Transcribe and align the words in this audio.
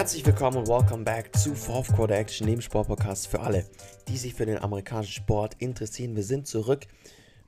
Herzlich 0.00 0.24
willkommen 0.24 0.56
und 0.56 0.68
welcome 0.68 1.04
back 1.04 1.36
zu 1.36 1.54
Fourth 1.54 1.88
Quarter 1.88 2.14
Action, 2.14 2.46
dem 2.46 2.62
Sportpodcast 2.62 3.28
für 3.28 3.40
alle, 3.40 3.66
die 4.08 4.16
sich 4.16 4.32
für 4.32 4.46
den 4.46 4.56
amerikanischen 4.56 5.12
Sport 5.12 5.56
interessieren. 5.58 6.16
Wir 6.16 6.22
sind 6.22 6.46
zurück 6.46 6.86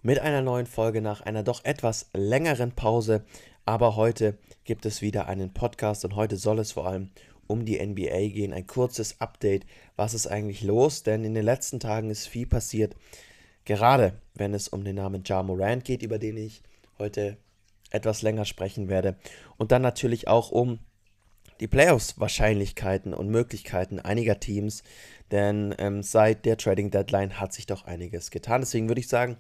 mit 0.03 0.19
einer 0.19 0.43
neuen 0.43 0.67
Folge 0.67 1.01
nach 1.01 1.23
einer 1.23 1.43
doch 1.43 1.65
etwas 1.65 2.11
längeren 2.13 2.73
Pause, 2.73 3.25
aber 3.65 3.97
heute 3.97 4.37
gibt 4.65 4.85
es 4.85 5.01
wieder 5.01 5.29
einen 5.29 5.55
Podcast 5.55 6.05
und 6.05 6.15
heute 6.15 6.37
soll 6.37 6.59
es 6.59 6.73
vor 6.73 6.87
allem 6.87 7.09
um 7.47 7.65
die 7.65 7.83
NBA 7.83 8.29
gehen. 8.29 8.53
Ein 8.53 8.67
kurzes 8.67 9.19
Update, 9.19 9.65
was 9.97 10.13
ist 10.13 10.27
eigentlich 10.27 10.61
los, 10.63 11.05
denn 11.05 11.25
in 11.25 11.33
den 11.33 11.47
letzten 11.47 11.81
Tagen 11.81 12.11
ist 12.11 12.27
viel 12.27 12.47
passiert, 12.47 12.95
gerade 13.65 14.21
wenn 14.35 14.53
es 14.53 14.69
um 14.69 14.85
den 14.85 14.97
Namen 14.97 15.23
Ja 15.25 15.43
Morant 15.43 15.87
geht, 15.87 16.03
über 16.03 16.19
den 16.19 16.37
ich 16.37 16.63
heute 16.99 17.39
etwas 17.89 18.21
länger 18.21 18.45
sprechen 18.45 18.91
werde 18.91 19.17
und 19.57 19.73
dann 19.73 19.81
natürlich 19.81 20.29
auch 20.29 20.51
um 20.51 20.81
die 21.63 21.69
Playoffs-Wahrscheinlichkeiten 21.69 23.15
und 23.15 23.29
Möglichkeiten 23.29 24.01
einiger 24.01 24.41
Teams, 24.41 24.83
denn 25.31 25.73
ähm, 25.79 26.03
seit 26.03 26.45
der 26.45 26.57
Trading 26.57 26.91
Deadline 26.91 27.39
hat 27.39 27.53
sich 27.53 27.67
doch 27.67 27.85
einiges 27.85 28.33
getan. 28.33 28.63
Deswegen 28.63 28.89
würde 28.89 29.01
ich 29.01 29.07
sagen, 29.07 29.37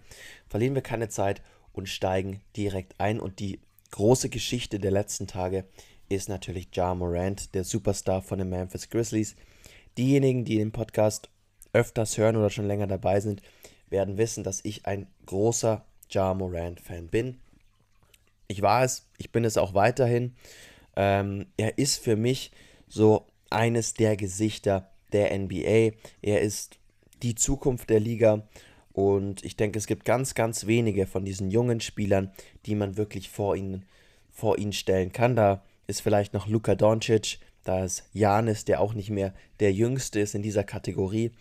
verlieren 0.48 0.76
wir 0.76 0.82
keine 0.82 1.08
Zeit 1.08 1.42
und 1.72 1.88
steigen 1.88 2.40
direkt 2.56 3.00
ein. 3.00 3.18
Und 3.18 3.40
die 3.40 3.58
große 3.90 4.28
Geschichte 4.28 4.78
der 4.78 4.92
letzten 4.92 5.26
Tage 5.26 5.64
ist 6.08 6.28
natürlich 6.28 6.68
Ja 6.72 6.94
Morant, 6.94 7.56
der 7.56 7.64
Superstar 7.64 8.22
von 8.22 8.38
den 8.38 8.50
Memphis 8.50 8.88
Grizzlies. 8.88 9.34
Diejenigen, 9.98 10.44
die 10.44 10.58
den 10.58 10.70
Podcast 10.70 11.28
öfters 11.72 12.16
hören 12.18 12.36
oder 12.36 12.50
schon 12.50 12.68
länger 12.68 12.86
dabei 12.86 13.18
sind, 13.18 13.42
werden 13.90 14.16
wissen, 14.16 14.44
dass 14.44 14.64
ich 14.64 14.86
ein 14.86 15.08
großer 15.26 15.84
Ja 16.08 16.34
Morant-Fan 16.34 17.08
bin. 17.08 17.40
Ich 18.46 18.62
war 18.62 18.84
es, 18.84 19.08
ich 19.18 19.32
bin 19.32 19.44
es 19.44 19.56
auch 19.56 19.74
weiterhin. 19.74 20.36
Ähm, 20.96 21.46
er 21.56 21.78
ist 21.78 21.98
für 21.98 22.16
mich 22.16 22.50
so 22.88 23.26
eines 23.50 23.94
der 23.94 24.16
Gesichter 24.16 24.90
der 25.12 25.36
NBA. 25.36 25.96
Er 26.22 26.40
ist 26.40 26.78
die 27.22 27.34
Zukunft 27.34 27.90
der 27.90 28.00
Liga. 28.00 28.42
Und 28.92 29.44
ich 29.44 29.56
denke, 29.56 29.78
es 29.78 29.86
gibt 29.86 30.04
ganz, 30.04 30.34
ganz 30.34 30.66
wenige 30.66 31.06
von 31.06 31.24
diesen 31.24 31.50
jungen 31.50 31.80
Spielern, 31.80 32.30
die 32.66 32.74
man 32.74 32.96
wirklich 32.96 33.30
vor 33.30 33.56
ihn, 33.56 33.84
vor 34.30 34.58
ihn 34.58 34.72
stellen 34.72 35.12
kann. 35.12 35.34
Da 35.36 35.62
ist 35.86 36.02
vielleicht 36.02 36.34
noch 36.34 36.46
Luka 36.46 36.74
Doncic, 36.74 37.38
da 37.64 37.84
ist 37.84 38.04
Janis, 38.12 38.64
der 38.64 38.80
auch 38.80 38.92
nicht 38.92 39.10
mehr 39.10 39.32
der 39.60 39.72
Jüngste 39.72 40.20
ist 40.20 40.34
in 40.34 40.42
dieser 40.42 40.64
Kategorie. 40.64 41.32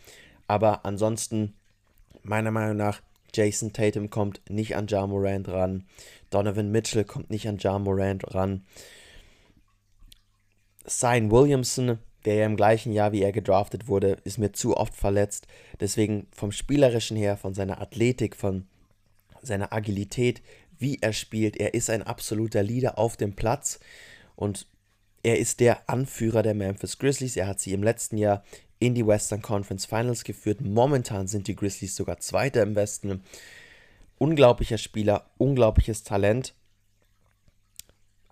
Aber 0.47 0.85
ansonsten, 0.85 1.53
meiner 2.23 2.51
Meinung 2.51 2.77
nach, 2.77 3.01
Jason 3.33 3.73
Tatum 3.73 4.09
kommt 4.09 4.41
nicht 4.49 4.75
an 4.75 4.87
Ja 4.87 5.07
Morant 5.07 5.47
ran. 5.47 5.85
Donovan 6.29 6.71
Mitchell 6.71 7.05
kommt 7.05 7.29
nicht 7.29 7.47
an 7.47 7.57
Ja 7.57 7.79
Morant 7.79 8.33
ran. 8.33 8.63
Sign 10.85 11.31
Williamson, 11.31 11.99
der 12.25 12.35
ja 12.35 12.45
im 12.45 12.55
gleichen 12.55 12.93
Jahr 12.93 13.11
wie 13.11 13.21
er 13.21 13.31
gedraftet 13.31 13.87
wurde, 13.87 14.17
ist 14.23 14.37
mir 14.37 14.51
zu 14.51 14.77
oft 14.77 14.93
verletzt. 14.95 15.47
Deswegen 15.79 16.27
vom 16.31 16.51
Spielerischen 16.51 17.17
her, 17.17 17.37
von 17.37 17.53
seiner 17.53 17.81
Athletik, 17.81 18.35
von 18.35 18.67
seiner 19.41 19.73
Agilität, 19.73 20.41
wie 20.77 20.97
er 21.01 21.13
spielt, 21.13 21.57
er 21.57 21.73
ist 21.73 21.89
ein 21.89 22.03
absoluter 22.03 22.63
Leader 22.63 22.97
auf 22.97 23.17
dem 23.17 23.35
Platz 23.35 23.79
und 24.35 24.67
er 25.23 25.37
ist 25.37 25.59
der 25.59 25.87
Anführer 25.89 26.41
der 26.41 26.55
Memphis 26.55 26.97
Grizzlies. 26.97 27.37
Er 27.37 27.47
hat 27.47 27.59
sie 27.59 27.73
im 27.73 27.83
letzten 27.83 28.17
Jahr 28.17 28.43
in 28.79 28.95
die 28.95 29.05
Western 29.05 29.43
Conference 29.43 29.85
Finals 29.85 30.23
geführt. 30.23 30.61
Momentan 30.61 31.27
sind 31.27 31.47
die 31.47 31.55
Grizzlies 31.55 31.95
sogar 31.95 32.19
Zweiter 32.19 32.63
im 32.63 32.75
Westen. 32.75 33.23
Unglaublicher 34.17 34.79
Spieler, 34.79 35.29
unglaubliches 35.37 36.03
Talent. 36.03 36.55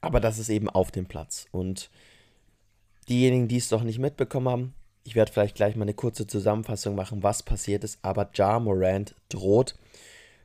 Aber 0.02 0.20
das 0.20 0.40
ist 0.40 0.50
eben 0.50 0.70
auf 0.70 0.90
dem 0.90 1.06
Platz. 1.06 1.46
Und 1.52 1.92
Diejenigen, 3.10 3.48
die 3.48 3.58
es 3.58 3.72
noch 3.72 3.84
nicht 3.84 4.00
mitbekommen 4.00 4.48
haben, 4.48 4.74
ich 5.04 5.16
werde 5.16 5.32
vielleicht 5.32 5.56
gleich 5.56 5.76
mal 5.76 5.84
eine 5.84 5.96
kurze 5.96 6.28
Zusammenfassung 6.28 6.94
machen, 6.94 7.24
was 7.24 7.42
passiert 7.42 7.84
ist, 7.84 7.98
aber 8.04 8.30
Ja 8.36 8.60
Morant 8.60 9.16
droht 9.30 9.76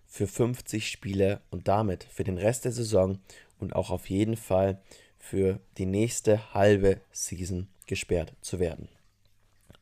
für 0.06 0.26
50 0.26 0.88
Spiele 0.88 1.42
und 1.50 1.68
damit 1.68 2.04
für 2.04 2.24
den 2.24 2.38
Rest 2.38 2.64
der 2.64 2.72
Saison 2.72 3.18
und 3.58 3.76
auch 3.76 3.90
auf 3.90 4.08
jeden 4.08 4.36
Fall 4.36 4.80
für 5.18 5.60
die 5.76 5.86
nächste 5.86 6.54
halbe 6.54 7.00
Season 7.12 7.68
gesperrt 7.86 8.32
zu 8.40 8.58
werden. 8.60 8.88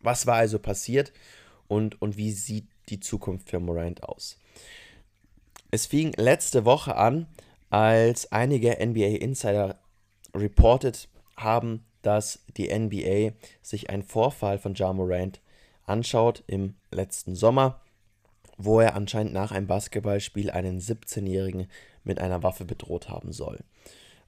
Was 0.01 0.27
war 0.27 0.37
also 0.37 0.59
passiert 0.59 1.13
und, 1.69 2.03
und 2.03 2.17
wie 2.17 2.33
sieht 2.33 2.67
die 2.89 2.99
Zukunft 2.99 3.51
für 3.51 3.61
Morant 3.61 4.03
aus? 4.03 4.39
Es 5.71 5.87
fing 5.87 6.13
letzte 6.17 6.65
Woche 6.65 6.97
an, 6.97 7.27
als 7.71 8.31
einige 8.33 8.85
NBA 8.85 9.19
Insider 9.21 9.79
reported 10.35 11.09
haben, 11.37 11.85
dass 12.03 12.45
die 12.57 12.73
NBA 12.73 13.33
sich 13.63 13.91
einen 13.91 14.03
Vorfall 14.03 14.59
von 14.59 14.75
Ja 14.75 14.93
Morant 14.93 15.41
anschaut 15.87 16.43
im 16.47 16.75
letzten 16.91 17.35
Sommer, 17.35 17.81
wo 18.57 18.81
er 18.81 18.95
anscheinend 18.95 19.33
nach 19.33 19.53
einem 19.53 19.67
Basketballspiel 19.67 20.51
einen 20.51 20.81
17-Jährigen 20.81 21.69
mit 22.05 22.21
einer 22.21 22.43
Waffe 22.43 22.65
bedroht 22.65 23.09
haben 23.09 23.33
soll. 23.33 23.61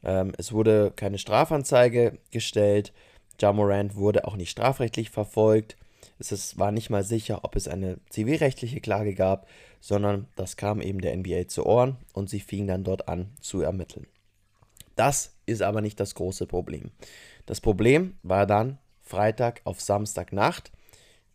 Ähm, 0.02 0.32
es 0.38 0.52
wurde 0.52 0.92
keine 0.94 1.18
Strafanzeige 1.18 2.18
gestellt, 2.30 2.92
Ja 3.40 3.52
Morant 3.52 3.96
wurde 3.96 4.26
auch 4.26 4.36
nicht 4.36 4.50
strafrechtlich 4.50 5.10
verfolgt. 5.10 5.76
Es 6.18 6.30
ist, 6.30 6.58
war 6.58 6.70
nicht 6.70 6.90
mal 6.90 7.02
sicher, 7.02 7.40
ob 7.44 7.56
es 7.56 7.66
eine 7.66 7.98
zivilrechtliche 8.08 8.80
Klage 8.80 9.14
gab, 9.14 9.48
sondern 9.80 10.28
das 10.36 10.56
kam 10.56 10.80
eben 10.80 11.00
der 11.00 11.16
NBA 11.16 11.48
zu 11.48 11.66
Ohren 11.66 11.96
und 12.12 12.30
sie 12.30 12.40
fing 12.40 12.66
dann 12.66 12.84
dort 12.84 13.08
an 13.08 13.32
zu 13.40 13.60
ermitteln. 13.60 14.06
Das 14.96 15.34
ist 15.46 15.62
aber 15.62 15.80
nicht 15.80 15.98
das 15.98 16.14
große 16.14 16.46
Problem. 16.46 16.90
Das 17.46 17.60
Problem 17.60 18.14
war 18.22 18.46
dann 18.46 18.78
Freitag 19.02 19.60
auf 19.64 19.80
Samstagnacht. 19.80 20.72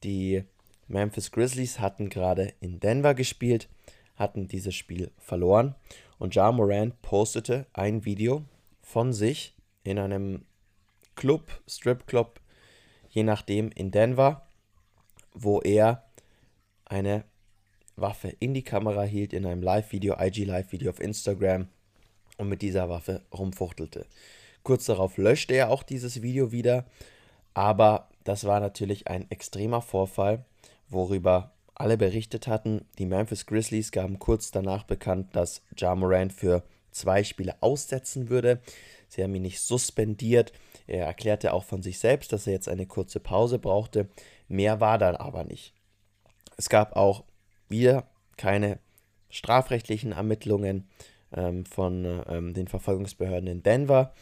Die 0.03 0.43
Memphis 0.87 1.31
Grizzlies 1.31 1.79
hatten 1.79 2.09
gerade 2.09 2.53
in 2.59 2.79
Denver 2.79 3.13
gespielt, 3.13 3.69
hatten 4.15 4.47
dieses 4.47 4.75
Spiel 4.75 5.11
verloren 5.19 5.75
und 6.17 6.35
Ja 6.35 6.51
Morant 6.51 6.99
postete 7.01 7.67
ein 7.73 8.05
Video 8.05 8.43
von 8.81 9.13
sich 9.13 9.55
in 9.83 9.99
einem 9.99 10.45
Club, 11.15 11.61
Stripclub, 11.67 12.39
je 13.09 13.23
nachdem 13.23 13.71
in 13.71 13.91
Denver, 13.91 14.47
wo 15.33 15.61
er 15.61 16.03
eine 16.85 17.23
Waffe 17.95 18.29
in 18.39 18.53
die 18.53 18.63
Kamera 18.63 19.03
hielt 19.03 19.33
in 19.33 19.45
einem 19.45 19.61
Live-Video, 19.61 20.15
IG-Live-Video 20.17 20.89
auf 20.89 20.99
Instagram 20.99 21.67
und 22.37 22.49
mit 22.49 22.61
dieser 22.61 22.89
Waffe 22.89 23.21
rumfuchtelte. 23.33 24.05
Kurz 24.69 24.85
darauf 24.85 25.17
löschte 25.17 25.55
er 25.55 25.71
auch 25.71 25.81
dieses 25.81 26.21
Video 26.21 26.51
wieder, 26.51 26.85
aber 27.55 28.07
das 28.23 28.43
war 28.43 28.59
natürlich 28.59 29.07
ein 29.07 29.25
extremer 29.31 29.81
Vorfall, 29.81 30.45
worüber 30.89 31.53
alle 31.73 31.97
berichtet 31.97 32.45
hatten. 32.45 32.85
Die 32.99 33.07
Memphis 33.07 33.47
Grizzlies 33.47 33.91
gaben 33.91 34.19
kurz 34.19 34.51
danach 34.51 34.83
bekannt, 34.83 35.35
dass 35.35 35.63
Ja 35.75 35.95
Morant 35.95 36.33
für 36.33 36.61
zwei 36.91 37.23
Spiele 37.23 37.55
aussetzen 37.61 38.29
würde. 38.29 38.59
Sie 39.07 39.23
haben 39.23 39.33
ihn 39.33 39.41
nicht 39.41 39.59
suspendiert. 39.59 40.53
Er 40.85 41.07
erklärte 41.07 41.53
auch 41.53 41.63
von 41.63 41.81
sich 41.81 41.97
selbst, 41.97 42.31
dass 42.31 42.45
er 42.45 42.53
jetzt 42.53 42.69
eine 42.69 42.85
kurze 42.85 43.19
Pause 43.19 43.57
brauchte. 43.57 44.07
Mehr 44.49 44.79
war 44.79 44.99
dann 44.99 45.15
aber 45.15 45.45
nicht. 45.45 45.73
Es 46.57 46.69
gab 46.69 46.95
auch 46.95 47.23
wieder 47.69 48.03
keine 48.37 48.77
strafrechtlichen 49.31 50.11
Ermittlungen 50.11 50.87
ähm, 51.35 51.65
von 51.65 52.21
ähm, 52.29 52.53
den 52.53 52.67
Verfolgungsbehörden 52.67 53.47
in 53.47 53.63
Denver. 53.63 54.13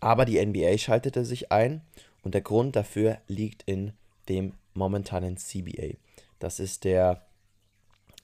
Aber 0.00 0.24
die 0.24 0.44
NBA 0.44 0.78
schaltete 0.78 1.24
sich 1.24 1.52
ein 1.52 1.82
und 2.22 2.34
der 2.34 2.40
Grund 2.40 2.76
dafür 2.76 3.18
liegt 3.28 3.62
in 3.64 3.92
dem 4.28 4.54
momentanen 4.74 5.36
CBA. 5.36 5.96
Das 6.38 6.58
ist 6.58 6.84
der 6.84 7.26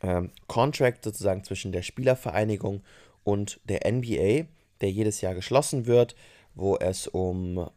ähm, 0.02 0.31
Contract 0.46 1.05
sozusagen 1.05 1.44
zwischen 1.44 1.73
der 1.73 1.82
Spielervereinigung 1.82 2.82
und 3.25 3.61
der 3.64 3.90
NBA, 3.90 4.46
der 4.81 4.90
jedes 4.90 5.20
Jahr 5.20 5.34
geschlossen 5.34 5.87
wird, 5.87 6.14
wo 6.55 6.76
es 6.76 7.06
um, 7.06 7.69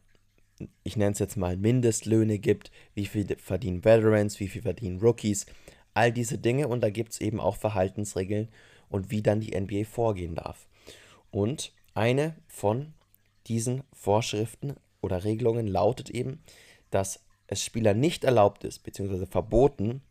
ich 0.83 0.95
nenne 0.95 1.11
es 1.11 1.19
jetzt 1.19 1.37
mal 1.37 1.57
Mindestlöhne 1.57 2.39
gibt, 2.39 2.71
wie 2.93 3.05
viel 3.05 3.25
verdienen 3.37 3.83
Veterans, 3.83 4.39
wie 4.39 4.47
viel 4.47 4.61
verdienen 4.61 4.99
Rookies, 4.99 5.45
all 5.93 6.11
diese 6.11 6.37
Dinge 6.37 6.67
und 6.67 6.81
da 6.81 6.89
gibt 6.89 7.13
es 7.13 7.21
eben 7.21 7.39
auch 7.39 7.57
Verhaltensregeln 7.57 8.49
und 8.89 9.11
wie 9.11 9.21
dann 9.21 9.41
die 9.41 9.59
NBA 9.59 9.85
vorgehen 9.85 10.35
darf. 10.35 10.67
Und 11.31 11.73
eine 11.93 12.35
von 12.47 12.93
diesen 13.49 13.83
Vorschriften 13.93 14.75
oder 15.01 15.23
Regelungen 15.23 15.67
lautet 15.67 16.09
eben, 16.09 16.41
dass 16.91 17.25
es 17.47 17.63
Spielern 17.63 17.99
nicht 17.99 18.23
erlaubt 18.23 18.63
ist, 18.63 18.79
beziehungsweise 18.83 19.27
verboten, 19.27 20.01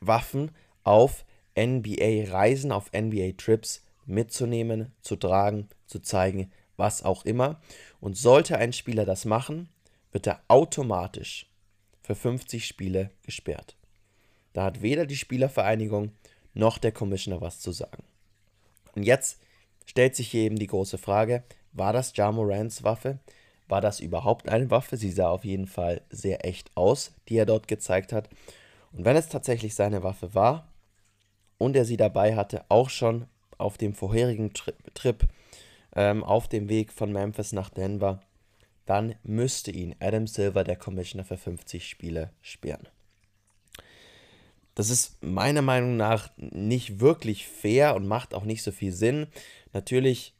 Waffen 0.00 0.52
auf 0.84 1.24
NBA-Reisen, 1.58 2.72
auf 2.72 2.92
NBA-Trips 2.92 3.84
mitzunehmen, 4.06 4.92
zu 5.02 5.16
tragen, 5.16 5.68
zu 5.86 5.98
zeigen, 5.98 6.52
was 6.76 7.02
auch 7.02 7.24
immer. 7.24 7.60
Und 8.00 8.16
sollte 8.16 8.56
ein 8.58 8.72
Spieler 8.72 9.04
das 9.04 9.24
machen, 9.24 9.68
wird 10.12 10.26
er 10.26 10.40
automatisch 10.48 11.50
für 12.00 12.14
50 12.14 12.64
Spiele 12.64 13.10
gesperrt. 13.22 13.76
Da 14.52 14.64
hat 14.64 14.82
weder 14.82 15.04
die 15.04 15.16
Spielervereinigung 15.16 16.12
noch 16.54 16.78
der 16.78 16.92
Commissioner 16.92 17.40
was 17.40 17.60
zu 17.60 17.72
sagen. 17.72 18.04
Und 18.94 19.02
jetzt 19.02 19.40
stellt 19.88 20.14
sich 20.14 20.30
hier 20.30 20.42
eben 20.42 20.58
die 20.58 20.66
große 20.66 20.98
Frage, 20.98 21.42
war 21.72 21.92
das 21.92 22.14
Ja 22.14 22.30
Morants 22.30 22.84
Waffe? 22.84 23.18
War 23.68 23.80
das 23.80 24.00
überhaupt 24.00 24.48
eine 24.48 24.70
Waffe? 24.70 24.96
Sie 24.96 25.10
sah 25.10 25.30
auf 25.30 25.44
jeden 25.44 25.66
Fall 25.66 26.02
sehr 26.10 26.44
echt 26.44 26.70
aus, 26.76 27.14
die 27.28 27.36
er 27.36 27.46
dort 27.46 27.68
gezeigt 27.68 28.12
hat. 28.12 28.28
Und 28.92 29.04
wenn 29.04 29.16
es 29.16 29.28
tatsächlich 29.28 29.74
seine 29.74 30.02
Waffe 30.02 30.34
war 30.34 30.68
und 31.56 31.74
er 31.74 31.84
sie 31.84 31.96
dabei 31.96 32.36
hatte, 32.36 32.64
auch 32.68 32.90
schon 32.90 33.26
auf 33.56 33.78
dem 33.78 33.94
vorherigen 33.94 34.52
Tri 34.52 34.72
Trip 34.94 35.26
ähm, 35.96 36.22
auf 36.22 36.48
dem 36.48 36.68
Weg 36.68 36.92
von 36.92 37.10
Memphis 37.10 37.52
nach 37.52 37.70
Denver, 37.70 38.20
dann 38.84 39.14
müsste 39.22 39.70
ihn 39.70 39.94
Adam 40.00 40.26
Silver, 40.26 40.64
der 40.64 40.76
Commissioner, 40.76 41.24
für 41.24 41.36
50 41.36 41.88
Spiele 41.88 42.30
sperren. 42.42 42.88
Das 44.78 44.90
ist 44.90 45.20
meiner 45.24 45.60
Meinung 45.60 45.96
nach 45.96 46.30
nicht 46.36 47.00
wirklich 47.00 47.48
fair 47.48 47.96
und 47.96 48.06
macht 48.06 48.32
auch 48.32 48.44
nicht 48.44 48.62
so 48.62 48.70
viel 48.70 48.92
Sinn. 48.92 49.26
Natürlich, 49.72 50.36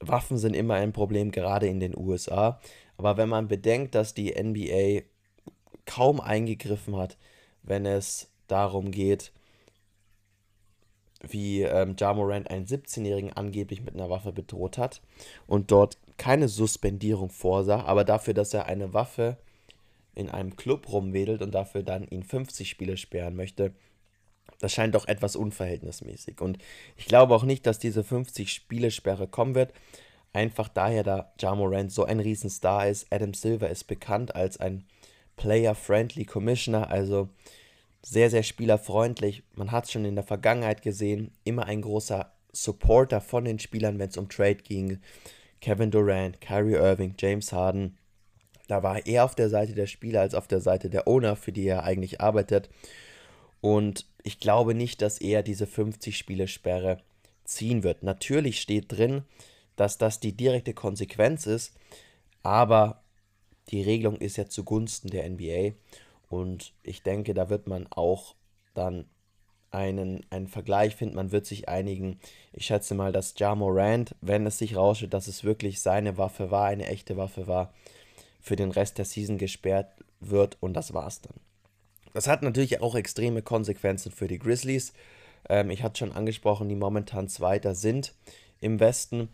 Waffen 0.00 0.36
sind 0.36 0.54
immer 0.54 0.74
ein 0.74 0.92
Problem, 0.92 1.30
gerade 1.30 1.66
in 1.66 1.80
den 1.80 1.96
USA. 1.96 2.60
Aber 2.98 3.16
wenn 3.16 3.30
man 3.30 3.48
bedenkt, 3.48 3.94
dass 3.94 4.12
die 4.12 4.34
NBA 4.38 5.06
kaum 5.86 6.20
eingegriffen 6.20 6.94
hat, 6.94 7.16
wenn 7.62 7.86
es 7.86 8.28
darum 8.48 8.90
geht, 8.90 9.32
wie 11.22 11.62
ähm, 11.62 11.96
Ja 11.98 12.12
Morant 12.12 12.50
einen 12.50 12.66
17-Jährigen 12.66 13.32
angeblich 13.32 13.80
mit 13.80 13.94
einer 13.94 14.10
Waffe 14.10 14.32
bedroht 14.34 14.76
hat 14.76 15.00
und 15.46 15.70
dort 15.70 15.96
keine 16.18 16.48
Suspendierung 16.48 17.30
vorsah, 17.30 17.82
aber 17.86 18.04
dafür, 18.04 18.34
dass 18.34 18.52
er 18.52 18.66
eine 18.66 18.92
Waffe 18.92 19.38
in 20.16 20.28
einem 20.28 20.56
Club 20.56 20.90
rumwedelt 20.90 21.42
und 21.42 21.54
dafür 21.54 21.84
dann 21.84 22.08
ihn 22.08 22.24
50 22.24 22.68
Spiele 22.68 22.96
sperren 22.96 23.36
möchte, 23.36 23.72
das 24.58 24.72
scheint 24.72 24.94
doch 24.94 25.06
etwas 25.06 25.36
unverhältnismäßig. 25.36 26.40
Und 26.40 26.58
ich 26.96 27.06
glaube 27.06 27.34
auch 27.34 27.44
nicht, 27.44 27.66
dass 27.66 27.78
diese 27.78 28.02
50 28.02 28.52
Spiele 28.52 28.90
Sperre 28.90 29.28
kommen 29.28 29.54
wird. 29.54 29.72
Einfach 30.32 30.68
daher, 30.68 31.02
da 31.02 31.32
Ja 31.40 31.54
Morant 31.54 31.92
so 31.92 32.04
ein 32.04 32.20
Riesenstar 32.20 32.88
ist. 32.88 33.06
Adam 33.10 33.34
Silver 33.34 33.68
ist 33.68 33.84
bekannt 33.84 34.34
als 34.34 34.58
ein 34.58 34.84
Player-Friendly 35.36 36.24
Commissioner, 36.24 36.90
also 36.90 37.28
sehr, 38.02 38.30
sehr 38.30 38.42
spielerfreundlich. 38.42 39.42
Man 39.54 39.72
hat 39.72 39.84
es 39.84 39.92
schon 39.92 40.04
in 40.04 40.14
der 40.14 40.24
Vergangenheit 40.24 40.80
gesehen, 40.82 41.32
immer 41.44 41.66
ein 41.66 41.82
großer 41.82 42.32
Supporter 42.52 43.20
von 43.20 43.44
den 43.44 43.58
Spielern, 43.58 43.98
wenn 43.98 44.08
es 44.08 44.16
um 44.16 44.28
Trade 44.28 44.56
ging. 44.56 45.00
Kevin 45.60 45.90
Durant, 45.90 46.40
Kyrie 46.40 46.74
Irving, 46.74 47.14
James 47.18 47.52
Harden. 47.52 47.98
Da 48.66 48.82
war 48.82 49.06
er 49.06 49.24
auf 49.24 49.34
der 49.34 49.48
Seite 49.48 49.74
der 49.74 49.86
Spieler 49.86 50.20
als 50.20 50.34
auf 50.34 50.48
der 50.48 50.60
Seite 50.60 50.90
der 50.90 51.06
Owner, 51.06 51.36
für 51.36 51.52
die 51.52 51.66
er 51.66 51.84
eigentlich 51.84 52.20
arbeitet. 52.20 52.68
Und 53.60 54.06
ich 54.22 54.40
glaube 54.40 54.74
nicht, 54.74 55.02
dass 55.02 55.18
er 55.18 55.42
diese 55.42 55.66
50-Spiele-Sperre 55.66 56.98
ziehen 57.44 57.82
wird. 57.82 58.02
Natürlich 58.02 58.60
steht 58.60 58.92
drin, 58.92 59.22
dass 59.76 59.98
das 59.98 60.20
die 60.20 60.36
direkte 60.36 60.74
Konsequenz 60.74 61.46
ist, 61.46 61.74
aber 62.42 63.02
die 63.68 63.82
Regelung 63.82 64.16
ist 64.16 64.36
ja 64.36 64.48
zugunsten 64.48 65.10
der 65.10 65.28
NBA. 65.28 65.72
Und 66.28 66.72
ich 66.82 67.02
denke, 67.02 67.34
da 67.34 67.50
wird 67.50 67.66
man 67.66 67.86
auch 67.90 68.34
dann 68.74 69.06
einen, 69.70 70.24
einen 70.30 70.48
Vergleich 70.48 70.96
finden. 70.96 71.16
Man 71.16 71.32
wird 71.32 71.46
sich 71.46 71.68
einigen. 71.68 72.18
Ich 72.52 72.66
schätze 72.66 72.94
mal, 72.94 73.12
dass 73.12 73.34
Ja 73.38 73.54
Morant, 73.54 74.14
wenn 74.20 74.46
es 74.46 74.58
sich 74.58 74.76
rausstellt, 74.76 75.14
dass 75.14 75.28
es 75.28 75.44
wirklich 75.44 75.80
seine 75.80 76.18
Waffe 76.18 76.50
war, 76.50 76.66
eine 76.66 76.86
echte 76.86 77.16
Waffe 77.16 77.46
war, 77.46 77.72
für 78.40 78.56
den 78.56 78.70
Rest 78.70 78.98
der 78.98 79.04
Season 79.04 79.38
gesperrt 79.38 79.92
wird 80.20 80.56
und 80.60 80.74
das 80.74 80.94
war's 80.94 81.20
dann. 81.20 81.34
Das 82.14 82.28
hat 82.28 82.42
natürlich 82.42 82.80
auch 82.80 82.94
extreme 82.94 83.42
Konsequenzen 83.42 84.10
für 84.10 84.28
die 84.28 84.38
Grizzlies. 84.38 84.92
Ähm, 85.48 85.70
ich 85.70 85.82
hatte 85.82 85.98
schon 85.98 86.12
angesprochen, 86.12 86.68
die 86.68 86.74
momentan 86.74 87.28
Zweiter 87.28 87.74
sind 87.74 88.14
im 88.60 88.80
Westen, 88.80 89.28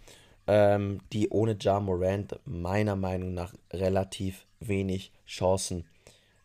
ähm, 0.47 1.01
die 1.13 1.29
ohne 1.29 1.57
Ja 1.61 1.79
Morant 1.79 2.41
meiner 2.45 2.97
Meinung 2.97 3.35
nach 3.35 3.55
relativ 3.73 4.47
wenig 4.61 5.13
Chancen 5.27 5.85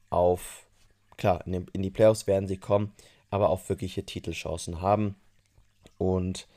auf, 0.10 0.68
klar, 1.18 1.46
in 1.48 1.82
die 1.82 1.90
Playoffs 1.90 2.28
werden 2.28 2.48
sie 2.48 2.58
kommen, 2.58 2.94
aber 3.30 3.50
auch 3.50 3.68
wirkliche 3.68 4.06
Titelchancen 4.06 4.82
haben. 4.82 5.16
Und 5.98 6.48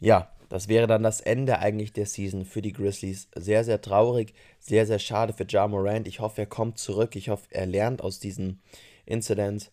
ja, 0.00 0.30
das 0.48 0.68
wäre 0.68 0.86
dann 0.86 1.02
das 1.02 1.20
Ende 1.20 1.58
eigentlich 1.58 1.92
der 1.92 2.06
Season 2.06 2.44
für 2.44 2.62
die 2.62 2.72
Grizzlies. 2.72 3.28
Sehr, 3.34 3.64
sehr 3.64 3.80
traurig, 3.80 4.34
sehr, 4.60 4.86
sehr 4.86 4.98
schade 4.98 5.32
für 5.32 5.46
Ja 5.48 5.66
Morant. 5.66 6.06
Ich 6.06 6.20
hoffe, 6.20 6.42
er 6.42 6.46
kommt 6.46 6.78
zurück. 6.78 7.16
Ich 7.16 7.28
hoffe, 7.28 7.46
er 7.50 7.66
lernt 7.66 8.02
aus 8.02 8.20
diesem 8.20 8.60
Incident 9.04 9.70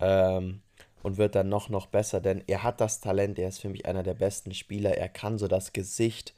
ähm, 0.00 0.62
und 1.02 1.18
wird 1.18 1.34
dann 1.34 1.48
noch, 1.48 1.68
noch 1.68 1.86
besser, 1.86 2.20
denn 2.20 2.42
er 2.46 2.62
hat 2.62 2.80
das 2.80 3.00
Talent. 3.00 3.38
Er 3.38 3.48
ist 3.48 3.60
für 3.60 3.68
mich 3.68 3.86
einer 3.86 4.02
der 4.02 4.14
besten 4.14 4.54
Spieler. 4.54 4.96
Er 4.96 5.08
kann 5.08 5.38
so 5.38 5.48
das 5.48 5.72
Gesicht 5.72 6.34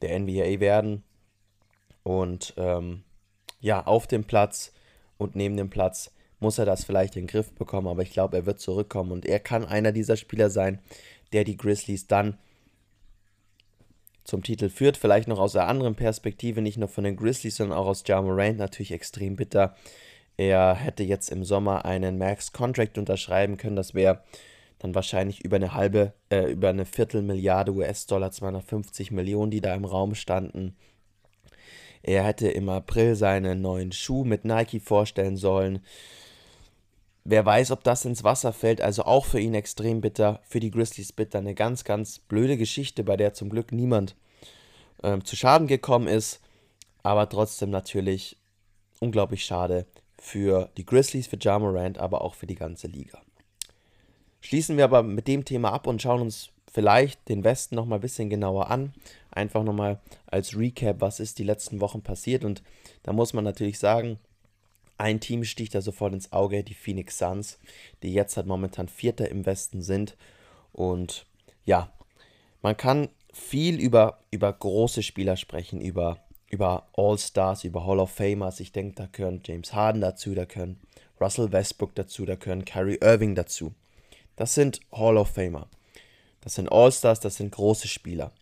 der 0.00 0.18
NBA 0.18 0.60
werden. 0.60 1.04
Und 2.02 2.54
ähm, 2.56 3.04
ja, 3.60 3.84
auf 3.84 4.06
dem 4.06 4.24
Platz 4.24 4.72
und 5.18 5.36
neben 5.36 5.56
dem 5.56 5.68
Platz 5.68 6.12
muss 6.40 6.58
er 6.58 6.64
das 6.64 6.84
vielleicht 6.84 7.16
in 7.16 7.22
den 7.22 7.28
Griff 7.28 7.52
bekommen, 7.52 7.88
aber 7.88 8.02
ich 8.02 8.12
glaube, 8.12 8.36
er 8.36 8.46
wird 8.46 8.60
zurückkommen 8.60 9.10
und 9.10 9.26
er 9.26 9.40
kann 9.40 9.64
einer 9.64 9.92
dieser 9.92 10.16
Spieler 10.16 10.50
sein, 10.50 10.78
der 11.32 11.44
die 11.44 11.56
Grizzlies 11.56 12.06
dann 12.06 12.38
zum 14.28 14.42
Titel 14.42 14.68
führt. 14.68 14.96
Vielleicht 14.96 15.26
noch 15.26 15.38
aus 15.38 15.56
einer 15.56 15.68
anderen 15.68 15.94
Perspektive, 15.94 16.60
nicht 16.60 16.76
nur 16.76 16.88
von 16.88 17.04
den 17.04 17.16
Grizzlies, 17.16 17.56
sondern 17.56 17.78
auch 17.78 17.86
aus 17.86 18.04
Ja 18.06 18.20
Morant 18.20 18.58
natürlich 18.58 18.92
extrem 18.92 19.36
bitter. 19.36 19.74
Er 20.36 20.74
hätte 20.74 21.02
jetzt 21.02 21.30
im 21.30 21.44
Sommer 21.44 21.84
einen 21.84 22.18
Max-Contract 22.18 22.98
unterschreiben 22.98 23.56
können. 23.56 23.74
Das 23.74 23.94
wäre 23.94 24.22
dann 24.78 24.94
wahrscheinlich 24.94 25.44
über 25.44 25.56
eine 25.56 25.74
halbe, 25.74 26.12
äh, 26.30 26.52
über 26.52 26.68
eine 26.68 26.84
Viertelmilliarde 26.84 27.72
US-Dollar, 27.72 28.30
250 28.30 29.10
Millionen, 29.10 29.50
die 29.50 29.62
da 29.62 29.74
im 29.74 29.86
Raum 29.86 30.14
standen. 30.14 30.76
Er 32.02 32.22
hätte 32.22 32.48
im 32.48 32.68
April 32.68 33.16
seinen 33.16 33.62
neuen 33.62 33.92
Schuh 33.92 34.24
mit 34.24 34.44
Nike 34.44 34.78
vorstellen 34.78 35.36
sollen. 35.36 35.80
Wer 37.30 37.44
weiß, 37.44 37.72
ob 37.72 37.84
das 37.84 38.06
ins 38.06 38.24
Wasser 38.24 38.54
fällt, 38.54 38.80
also 38.80 39.02
auch 39.02 39.26
für 39.26 39.38
ihn 39.38 39.52
extrem 39.52 40.00
bitter, 40.00 40.40
für 40.48 40.60
die 40.60 40.70
Grizzlies 40.70 41.12
bitter. 41.12 41.40
Eine 41.40 41.54
ganz, 41.54 41.84
ganz 41.84 42.20
blöde 42.20 42.56
Geschichte, 42.56 43.04
bei 43.04 43.18
der 43.18 43.34
zum 43.34 43.50
Glück 43.50 43.70
niemand 43.70 44.16
äh, 45.02 45.18
zu 45.18 45.36
Schaden 45.36 45.66
gekommen 45.66 46.08
ist, 46.08 46.40
aber 47.02 47.28
trotzdem 47.28 47.68
natürlich 47.68 48.38
unglaublich 48.98 49.44
schade 49.44 49.84
für 50.18 50.70
die 50.78 50.86
Grizzlies, 50.86 51.26
für 51.26 51.36
Ja 51.38 51.58
Morant, 51.58 51.98
aber 51.98 52.22
auch 52.22 52.34
für 52.34 52.46
die 52.46 52.54
ganze 52.54 52.86
Liga. 52.86 53.20
Schließen 54.40 54.78
wir 54.78 54.84
aber 54.84 55.02
mit 55.02 55.28
dem 55.28 55.44
Thema 55.44 55.74
ab 55.74 55.86
und 55.86 56.00
schauen 56.00 56.22
uns 56.22 56.48
vielleicht 56.72 57.28
den 57.28 57.44
Westen 57.44 57.74
nochmal 57.74 57.98
ein 57.98 58.02
bisschen 58.02 58.30
genauer 58.30 58.70
an. 58.70 58.94
Einfach 59.30 59.64
nochmal 59.64 60.00
als 60.28 60.56
Recap, 60.56 61.02
was 61.02 61.20
ist 61.20 61.38
die 61.38 61.44
letzten 61.44 61.82
Wochen 61.82 62.00
passiert. 62.00 62.42
Und 62.46 62.62
da 63.02 63.12
muss 63.12 63.34
man 63.34 63.44
natürlich 63.44 63.78
sagen, 63.78 64.18
ein 64.98 65.20
Team 65.20 65.44
sticht 65.44 65.74
da 65.74 65.80
sofort 65.80 66.12
ins 66.12 66.32
Auge, 66.32 66.64
die 66.64 66.74
Phoenix 66.74 67.18
Suns, 67.18 67.58
die 68.02 68.12
jetzt 68.12 68.36
halt 68.36 68.46
momentan 68.46 68.88
Vierter 68.88 69.28
im 69.30 69.46
Westen 69.46 69.82
sind. 69.82 70.16
Und 70.72 71.26
ja, 71.64 71.92
man 72.62 72.76
kann 72.76 73.08
viel 73.32 73.80
über, 73.80 74.18
über 74.30 74.52
große 74.52 75.02
Spieler 75.02 75.36
sprechen, 75.36 75.80
über, 75.80 76.18
über 76.50 76.88
All-Stars, 76.96 77.64
über 77.64 77.86
Hall 77.86 78.00
of 78.00 78.10
Famers. 78.10 78.60
Ich 78.60 78.72
denke, 78.72 78.96
da 78.96 79.08
gehören 79.10 79.40
James 79.44 79.72
Harden 79.72 80.00
dazu, 80.00 80.34
da 80.34 80.44
gehören 80.44 80.80
Russell 81.20 81.52
Westbrook 81.52 81.94
dazu, 81.94 82.24
da 82.24 82.34
gehören 82.34 82.64
Kyrie 82.64 82.98
Irving 83.00 83.34
dazu. 83.34 83.72
Das 84.36 84.54
sind 84.54 84.80
Hall 84.92 85.16
of 85.16 85.30
Famer. 85.30 85.68
Das 86.40 86.54
sind 86.54 86.70
All-Stars, 86.70 87.20
das 87.20 87.36
sind 87.36 87.52
große 87.52 87.88
Spieler. 87.88 88.32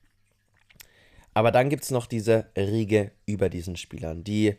Aber 1.34 1.52
dann 1.52 1.68
gibt 1.68 1.84
es 1.84 1.90
noch 1.90 2.06
diese 2.06 2.46
Riege 2.56 3.12
über 3.26 3.50
diesen 3.50 3.76
Spielern, 3.76 4.24
die 4.24 4.56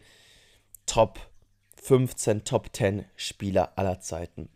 Top 0.86 1.27
15 1.88 2.44
Top 2.44 2.76
10 2.76 3.06
Spieler 3.16 3.72
aller 3.78 4.02
Zeiten. 4.02 4.50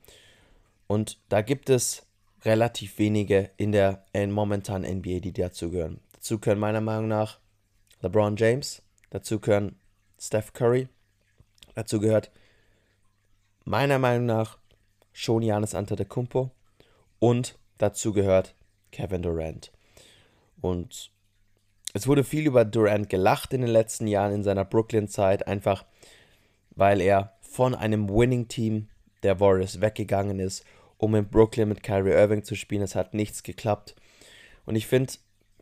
Und 0.88 1.18
da 1.30 1.42
gibt 1.42 1.70
es 1.70 2.06
relativ 2.44 3.00
wenige 3.00 3.52
in 3.56 3.72
der 3.72 4.04
momentanen 4.14 4.98
NBA, 4.98 5.22
die 5.22 5.32
dazu 5.32 5.72
gehören. 5.72 6.02
Dazu 6.12 6.40
gehören 6.40 6.60
meiner 6.60 6.82
Meinung 6.82 7.08
nach 7.08 7.40
LeBron 8.02 8.36
James, 8.36 8.82
dazu 9.12 9.40
gehören 9.40 9.80
Steph 10.20 10.52
Curry, 10.52 10.90
dazu 11.74 12.02
gehört 12.02 12.32
meiner 13.64 13.98
Meinung 13.98 14.26
nach 14.26 14.58
schon 15.14 15.42
Janis 15.42 15.74
Antetokounmpo 15.74 16.52
und 17.20 17.58
dazu 17.78 18.12
gehört 18.12 18.56
Kevin 18.92 19.22
Durant. 19.22 19.72
Und 20.60 21.12
es 21.94 22.08
wurde 22.08 22.26
viel 22.26 22.46
über 22.46 22.66
Durant 22.66 23.08
gelacht 23.08 23.54
in 23.54 23.62
den 23.62 23.70
letzten 23.70 24.08
Jahren 24.08 24.34
in 24.34 24.44
seiner 24.44 24.66
Brooklyn-Zeit, 24.66 25.48
einfach 25.48 25.86
weil 26.76 27.02
er 27.02 27.34
von 27.42 27.76
einem 27.76 28.10
Winning-Team 28.10 28.88
der 29.24 29.40
Warriors 29.40 29.82
weggegangen 29.82 30.40
ist, 30.40 30.64
um 30.98 31.16
in 31.16 31.28
Brooklyn 31.28 31.70
mit 31.70 31.84
Kyrie 31.84 32.12
Irving 32.12 32.44
zu 32.44 32.56
spielen. 32.56 32.82
Es 32.82 32.96
hat 32.96 33.14
nichts 33.14 33.44
geklappt. 33.44 33.96
Und 34.66 34.76
ich 34.76 34.88
finde, 34.88 35.14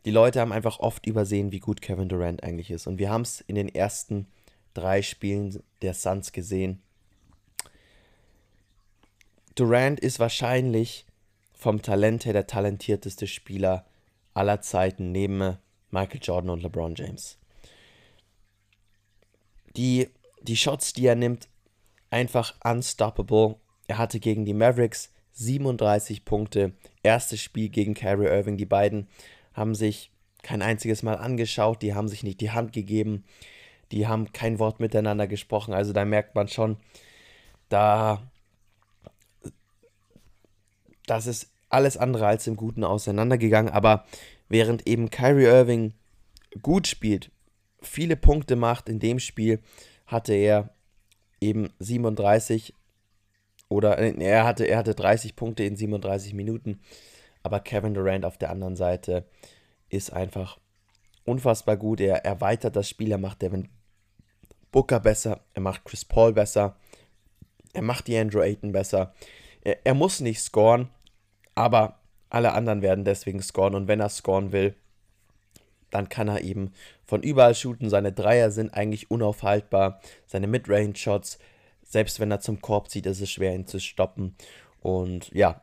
die 0.04 0.10
Leute 0.10 0.40
haben 0.40 0.52
einfach 0.52 0.80
oft 0.80 1.06
übersehen, 1.06 1.52
wie 1.52 1.60
gut 1.60 1.82
Kevin 1.82 2.08
Durant 2.08 2.42
eigentlich 2.42 2.70
ist. 2.70 2.86
Und 2.86 2.98
wir 2.98 3.10
haben 3.10 3.22
es 3.22 3.40
in 3.40 3.54
den 3.54 3.68
ersten 3.68 4.26
drei 4.74 5.02
Spielen 5.02 5.62
der 5.82 5.94
Suns 5.94 6.32
gesehen. 6.32 6.82
Durant 9.54 10.00
ist 10.00 10.20
wahrscheinlich 10.20 11.06
vom 11.52 11.82
Talent 11.82 12.24
her 12.24 12.32
der 12.32 12.46
talentierteste 12.46 13.26
Spieler 13.26 13.84
aller 14.32 14.62
Zeiten 14.62 15.12
neben 15.12 15.58
Michael 15.90 16.20
Jordan 16.22 16.50
und 16.50 16.62
LeBron 16.62 16.94
James. 16.94 17.36
Die, 19.76 20.08
die 20.42 20.56
Shots, 20.56 20.92
die 20.92 21.06
er 21.06 21.16
nimmt, 21.16 21.48
einfach 22.10 22.54
unstoppable. 22.64 23.56
Er 23.86 23.98
hatte 23.98 24.20
gegen 24.20 24.44
die 24.44 24.54
Mavericks 24.54 25.12
37 25.32 26.24
Punkte. 26.24 26.72
Erstes 27.02 27.40
Spiel 27.40 27.68
gegen 27.68 27.94
Kyrie 27.94 28.26
Irving. 28.26 28.56
Die 28.56 28.66
beiden 28.66 29.08
haben 29.54 29.74
sich 29.74 30.10
kein 30.42 30.62
einziges 30.62 31.02
Mal 31.02 31.16
angeschaut, 31.16 31.82
die 31.82 31.94
haben 31.94 32.08
sich 32.08 32.22
nicht 32.22 32.40
die 32.40 32.50
Hand 32.50 32.72
gegeben, 32.72 33.24
die 33.92 34.06
haben 34.06 34.32
kein 34.32 34.58
Wort 34.58 34.80
miteinander 34.80 35.26
gesprochen. 35.26 35.74
Also 35.74 35.92
da 35.92 36.04
merkt 36.04 36.34
man 36.34 36.48
schon, 36.48 36.78
da 37.68 38.22
das 41.06 41.26
ist 41.26 41.52
alles 41.68 41.96
andere 41.96 42.26
als 42.26 42.46
im 42.46 42.56
Guten 42.56 42.84
auseinandergegangen. 42.84 43.72
Aber 43.72 44.04
während 44.48 44.86
eben 44.86 45.10
Kyrie 45.10 45.44
Irving 45.44 45.92
gut 46.62 46.86
spielt, 46.86 47.30
viele 47.82 48.16
Punkte 48.16 48.56
macht 48.56 48.88
in 48.88 48.98
dem 48.98 49.18
Spiel, 49.18 49.60
hatte 50.10 50.34
er 50.34 50.70
eben 51.40 51.70
37 51.78 52.74
oder 53.68 53.98
äh, 53.98 54.14
er 54.18 54.44
hatte, 54.44 54.64
er 54.64 54.78
hatte 54.78 54.94
30 54.94 55.36
Punkte 55.36 55.64
in 55.64 55.76
37 55.76 56.34
Minuten. 56.34 56.80
Aber 57.42 57.60
Kevin 57.60 57.94
Durant 57.94 58.24
auf 58.24 58.36
der 58.36 58.50
anderen 58.50 58.76
Seite 58.76 59.24
ist 59.88 60.12
einfach 60.12 60.58
unfassbar 61.24 61.76
gut. 61.76 62.00
Er 62.00 62.24
erweitert 62.24 62.76
das 62.76 62.88
Spiel, 62.88 63.12
er 63.12 63.18
macht 63.18 63.40
Devin 63.40 63.68
Booker 64.72 65.00
besser, 65.00 65.40
er 65.54 65.62
macht 65.62 65.84
Chris 65.84 66.04
Paul 66.04 66.32
besser, 66.32 66.76
er 67.72 67.82
macht 67.82 68.06
die 68.08 68.16
Andrew 68.16 68.40
Ayton 68.40 68.72
besser. 68.72 69.14
Er, 69.62 69.78
er 69.84 69.94
muss 69.94 70.20
nicht 70.20 70.40
scoren, 70.40 70.88
aber 71.54 71.98
alle 72.28 72.52
anderen 72.52 72.82
werden 72.82 73.04
deswegen 73.04 73.42
scoren 73.42 73.74
und 73.74 73.88
wenn 73.88 74.00
er 74.00 74.08
scoren 74.08 74.52
will, 74.52 74.74
dann 75.90 76.08
kann 76.08 76.28
er 76.28 76.42
eben 76.42 76.72
von 77.04 77.22
überall 77.22 77.54
shooten. 77.54 77.90
Seine 77.90 78.12
Dreier 78.12 78.50
sind 78.50 78.74
eigentlich 78.74 79.10
unaufhaltbar. 79.10 80.00
Seine 80.26 80.46
Midrange-Shots, 80.46 81.38
selbst 81.82 82.20
wenn 82.20 82.30
er 82.30 82.40
zum 82.40 82.60
Korb 82.60 82.90
zieht, 82.90 83.06
ist 83.06 83.20
es 83.20 83.30
schwer, 83.30 83.54
ihn 83.54 83.66
zu 83.66 83.80
stoppen. 83.80 84.36
Und 84.80 85.30
ja, 85.32 85.62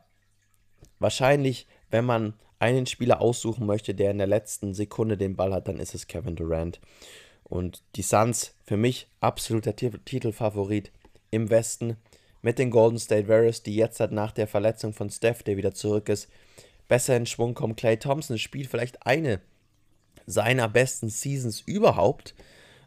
wahrscheinlich, 0.98 1.66
wenn 1.90 2.04
man 2.04 2.34
einen 2.58 2.86
Spieler 2.86 3.20
aussuchen 3.20 3.66
möchte, 3.66 3.94
der 3.94 4.10
in 4.10 4.18
der 4.18 4.26
letzten 4.26 4.74
Sekunde 4.74 5.16
den 5.16 5.36
Ball 5.36 5.52
hat, 5.52 5.68
dann 5.68 5.78
ist 5.78 5.94
es 5.94 6.06
Kevin 6.06 6.36
Durant. 6.36 6.80
Und 7.44 7.82
die 7.96 8.02
Suns 8.02 8.54
für 8.64 8.76
mich 8.76 9.08
absoluter 9.20 9.74
Titelfavorit 9.74 10.92
im 11.30 11.50
Westen 11.50 11.96
mit 12.42 12.58
den 12.58 12.70
Golden 12.70 12.98
State 12.98 13.28
Warriors, 13.28 13.62
die 13.62 13.74
jetzt 13.74 14.00
halt 14.00 14.12
nach 14.12 14.32
der 14.32 14.46
Verletzung 14.46 14.92
von 14.92 15.10
Steph, 15.10 15.42
der 15.42 15.56
wieder 15.56 15.72
zurück 15.72 16.08
ist, 16.08 16.28
besser 16.88 17.16
in 17.16 17.26
Schwung 17.26 17.54
kommen. 17.54 17.76
Clay 17.76 17.96
Thompson 17.96 18.38
spielt 18.38 18.68
vielleicht 18.68 19.06
eine 19.06 19.40
seiner 20.28 20.68
besten 20.68 21.08
Seasons 21.08 21.62
überhaupt. 21.66 22.34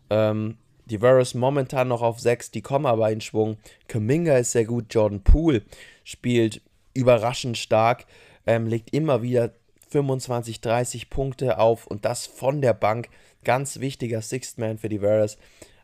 Ähm, 0.10 0.57
die 0.86 1.01
Warriors 1.01 1.33
momentan 1.33 1.88
noch 1.88 2.01
auf 2.01 2.19
6, 2.19 2.51
die 2.51 2.62
kommen 2.62 2.86
aber 2.86 3.12
in 3.12 3.21
Schwung. 3.21 3.57
Kaminga 3.88 4.38
ist 4.38 4.51
sehr 4.51 4.65
gut, 4.65 4.93
Jordan 4.93 5.24
Poole 5.24 5.63
spielt 6.03 6.62
überraschend 6.93 7.57
stark, 7.57 8.05
ähm, 8.45 8.67
legt 8.67 8.93
immer 8.93 9.21
wieder 9.21 9.53
25, 9.89 10.62
30 10.62 11.10
Punkte 11.10 11.60
auf 11.60 11.88
und 11.88 12.05
das 12.05 12.25
von 12.25 12.62
der 12.62 12.74
Bank. 12.74 13.10
Ganz 13.43 13.79
wichtiger 13.79 14.21
Sixth 14.21 14.57
Man 14.57 14.77
für 14.77 14.89
die 14.89 15.01
Warriors. 15.01 15.38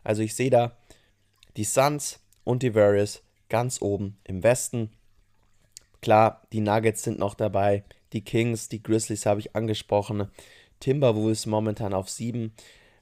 Also 0.04 0.22
ich 0.22 0.34
sehe 0.34 0.50
da 0.50 0.76
die 1.56 1.64
Suns 1.64 2.20
und 2.44 2.62
die 2.62 2.74
Warriors 2.74 3.22
ganz 3.48 3.82
oben 3.82 4.18
im 4.24 4.42
Westen. 4.42 4.90
Klar, 6.00 6.46
die 6.52 6.60
Nuggets 6.60 7.02
sind 7.02 7.18
noch 7.18 7.34
dabei, 7.34 7.82
die 8.12 8.22
Kings, 8.22 8.68
die 8.68 8.82
Grizzlies 8.82 9.26
habe 9.26 9.40
ich 9.40 9.56
angesprochen, 9.56 10.30
Timberwolves 10.80 11.46
momentan 11.46 11.94
auf 11.94 12.08
7, 12.08 12.52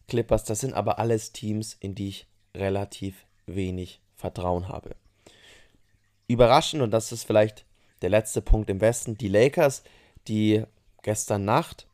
Clippers, 0.09 0.45
das 0.45 0.61
sind 0.61 0.75
aber 0.75 0.99
alles 0.99 1.33
Teams, 1.33 1.76
in 1.80 1.95
die 1.95 2.09
ich 2.09 2.26
relativ 2.54 3.26
wenig 3.47 4.00
Vertrauen 4.14 4.68
habe. 4.68 4.97
Überraschend, 6.28 6.83
und 6.83 6.90
das 6.90 7.12
ist 7.12 7.25
vielleicht 7.25 7.64
der 8.02 8.11
letzte 8.11 8.42
Punkt 8.42 8.71
im 8.71 8.80
Westen, 8.80 9.16
die 9.16 9.28
Lakers, 9.28 9.83
die 10.28 10.64
gestern 11.02 11.45
Nacht 11.45 11.87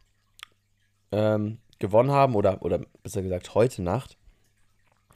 ähm, 1.11 1.59
gewonnen 1.79 2.11
haben 2.11 2.35
oder, 2.35 2.63
oder 2.63 2.81
besser 3.03 3.23
gesagt 3.23 3.55
heute 3.55 3.83
Nacht. 3.83 4.17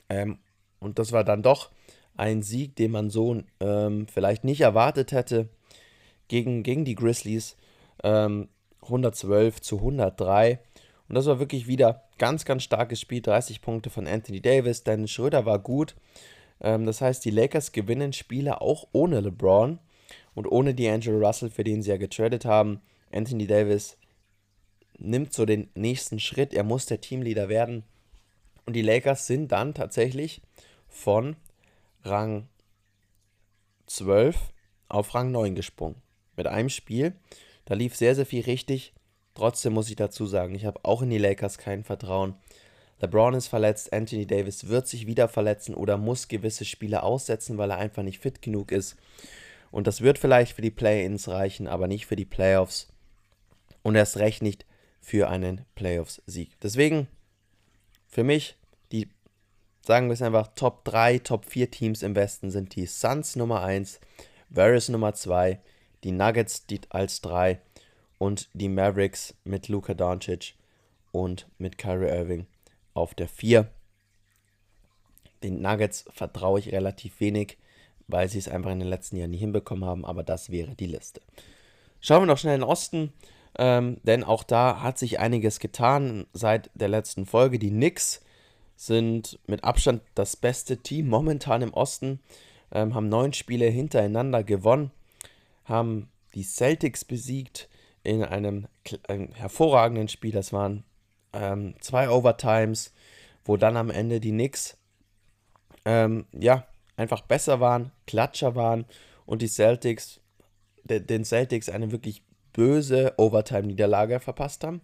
Ähm, 0.08 0.38
und 0.80 0.99
das 0.99 1.12
war 1.12 1.25
dann 1.25 1.42
doch 1.42 1.70
ein 2.16 2.42
Sieg, 2.42 2.76
den 2.76 2.90
man 2.90 3.11
so 3.11 3.42
ähm, 3.61 4.06
vielleicht 4.08 4.44
nicht 4.44 4.61
erwartet 4.61 5.12
hätte 5.12 5.49
gegen, 6.28 6.62
gegen 6.62 6.85
die 6.85 6.94
Grizzlies. 6.94 7.56
112 8.87 9.57
ähm, 9.57 9.62
zu 9.62 9.76
103. 9.78 10.59
Und 11.09 11.14
das 11.14 11.26
war 11.26 11.38
wirklich 11.38 11.66
wieder 11.66 12.05
ganz, 12.19 12.45
ganz 12.45 12.62
starkes 12.62 13.00
Spiel. 13.00 13.23
30 13.23 13.61
Punkte 13.61 13.90
von 13.90 14.07
Anthony 14.07 14.40
Davis. 14.40 14.85
Dennis 14.85 15.11
Schröder 15.11 15.47
war 15.47 15.59
gut. 15.59 15.95
Ähm, 16.61 16.87
das 16.87 17.00
heißt, 17.00 17.25
die 17.25 17.31
Lakers 17.31 17.73
gewinnen 17.73 18.12
Spiele 18.12 18.61
auch 18.61 18.88
ohne 18.93 19.21
LeBron 19.21 19.78
und 20.35 20.47
ohne 20.47 20.73
D'Angelo 20.73 21.25
Russell, 21.25 21.50
für 21.50 21.64
den 21.64 21.83
sie 21.83 21.90
ja 21.90 21.97
getradet 21.97 22.45
haben. 22.45 22.81
Anthony 23.12 23.47
Davis 23.47 23.97
nimmt 24.99 25.33
so 25.33 25.45
den 25.45 25.69
nächsten 25.75 26.19
Schritt. 26.19 26.55
Er 26.55 26.64
muss 26.64 26.87
der 26.87 27.00
Teamleader 27.00 27.49
werden. 27.49 27.85
Und 28.64 28.75
die 28.75 28.83
Lakers 28.83 29.26
sind 29.26 29.52
dann 29.52 29.75
tatsächlich 29.75 30.43
von 30.88 31.37
Rang 32.02 32.49
12 33.87 34.37
auf 34.88 35.14
Rang 35.14 35.31
9 35.31 35.55
gesprungen. 35.55 35.97
Mit 36.37 36.47
einem 36.47 36.69
Spiel. 36.69 37.14
Da 37.66 37.75
lief 37.75 37.94
sehr, 37.94 38.14
sehr 38.14 38.26
viel 38.26 38.44
richtig. 38.44 38.94
Trotzdem 39.35 39.75
muss 39.75 39.90
ich 39.90 39.96
dazu 39.96 40.25
sagen, 40.25 40.54
ich 40.54 40.64
habe 40.64 40.80
auch 40.82 41.02
in 41.02 41.11
die 41.11 41.18
Lakers 41.18 41.58
kein 41.58 41.85
Vertrauen. 41.85 42.35
LeBron 43.00 43.35
ist 43.35 43.49
verletzt, 43.49 43.92
Anthony 43.92 44.26
Davis 44.26 44.68
wird 44.68 44.88
sich 44.88 45.06
wieder 45.06 45.28
verletzen 45.28 45.75
oder 45.75 45.99
muss 45.99 46.28
gewisse 46.28 46.64
Spiele 46.64 47.02
aussetzen, 47.02 47.58
weil 47.58 47.70
er 47.70 47.76
einfach 47.76 48.02
nicht 48.02 48.20
fit 48.20 48.40
genug 48.40 48.73
ist. 48.73 48.96
Und 49.70 49.87
das 49.87 50.00
wird 50.00 50.18
vielleicht 50.18 50.54
für 50.54 50.62
die 50.62 50.70
Play-ins 50.70 51.28
reichen, 51.28 51.68
aber 51.68 51.88
nicht 51.88 52.06
für 52.06 52.16
die 52.16 52.25
Playoffs. 52.25 52.88
Und 53.82 53.96
erst 53.96 54.16
recht 54.16 54.42
nicht 54.42 54.64
für 55.02 55.28
einen 55.28 55.66
Playoffs-Sieg. 55.75 56.58
Deswegen 56.62 57.08
für 58.06 58.25
mich 58.25 58.56
die, 58.92 59.11
sagen 59.82 60.08
wir 60.08 60.14
es 60.14 60.23
einfach, 60.23 60.49
Top 60.54 60.85
3, 60.85 61.18
Top 61.18 61.44
4 61.44 61.70
Teams 61.70 62.02
im 62.02 62.14
Westen 62.14 62.50
sind 62.50 62.75
die 62.75 62.87
Suns 62.87 63.37
Nummer 63.37 63.62
1, 63.62 64.00
Varys 64.49 64.88
Nummer 64.88 65.12
2, 65.12 65.61
die 66.06 66.12
Nuggets 66.12 66.64
die 66.66 66.80
als 66.88 67.20
3 67.20 67.60
und 68.16 68.48
die 68.54 68.70
Mavericks 68.70 69.34
mit 69.44 69.68
Luka 69.68 69.92
Doncic 69.92 70.54
und 71.12 71.46
mit 71.58 71.76
Kyrie 71.76 72.08
Irving 72.08 72.46
auf 72.94 73.14
der 73.14 73.28
4. 73.28 73.68
Den 75.42 75.60
Nuggets 75.60 76.06
vertraue 76.14 76.60
ich 76.60 76.72
relativ 76.72 77.20
wenig 77.20 77.58
weil 78.08 78.28
sie 78.28 78.38
es 78.38 78.48
einfach 78.48 78.70
in 78.70 78.78
den 78.78 78.88
letzten 78.88 79.16
Jahren 79.16 79.30
nie 79.30 79.38
hinbekommen 79.38 79.84
haben, 79.84 80.04
aber 80.04 80.22
das 80.22 80.50
wäre 80.50 80.75
die 80.75 80.86
Liste. 80.86 81.20
Schauen 82.00 82.22
wir 82.22 82.26
noch 82.26 82.38
schnell 82.38 82.54
in 82.54 82.60
den 82.60 82.68
Osten, 82.68 83.12
ähm, 83.58 83.98
denn 84.04 84.22
auch 84.22 84.44
da 84.44 84.82
hat 84.82 84.98
sich 84.98 85.18
einiges 85.18 85.60
getan 85.60 86.26
seit 86.32 86.70
der 86.75 86.88
letzten 86.88 87.26
Folge. 87.26 87.58
Die 87.58 87.70
Knicks 87.70 88.22
sind 88.76 89.38
mit 89.46 89.64
Abstand 89.64 90.02
das 90.14 90.36
beste 90.36 90.76
Team 90.78 91.08
momentan 91.08 91.62
im 91.62 91.75
Osten, 91.75 92.20
ähm, 92.72 92.94
haben 92.94 93.08
neun 93.08 93.32
Spiele 93.32 93.66
hintereinander 93.66 94.44
gewonnen, 94.44 94.90
haben 95.66 96.11
die 96.35 96.42
Celtics 96.42 97.04
besiegt 97.04 97.68
in 98.02 98.25
einem, 98.25 98.66
einem 99.08 99.32
hervorragenden 99.35 100.08
Spiel. 100.08 100.32
Das 100.32 100.52
waren 100.52 100.85
ähm, 101.32 101.75
zwei 101.80 102.08
Overtimes, 102.08 102.92
wo 103.44 103.56
dann 103.56 103.76
am 103.76 103.90
Ende 103.90 104.20
die 104.20 104.30
Knicks 104.30 104.76
ähm, 105.85 106.26
ja, 106.32 106.66
einfach 106.96 107.20
besser 107.23 107.61
waren, 107.61 107.92
klatscher 108.06 108.54
waren 108.54 108.87
und 109.25 109.42
die 109.42 109.49
Celtics, 109.49 110.20
den 110.85 111.25
Celtics 111.25 111.68
eine 111.68 111.92
wirklich 111.92 112.23
böse 112.52 113.14
Overtime-Niederlage 113.16 114.20
verpasst 114.20 114.64
haben. 114.64 114.80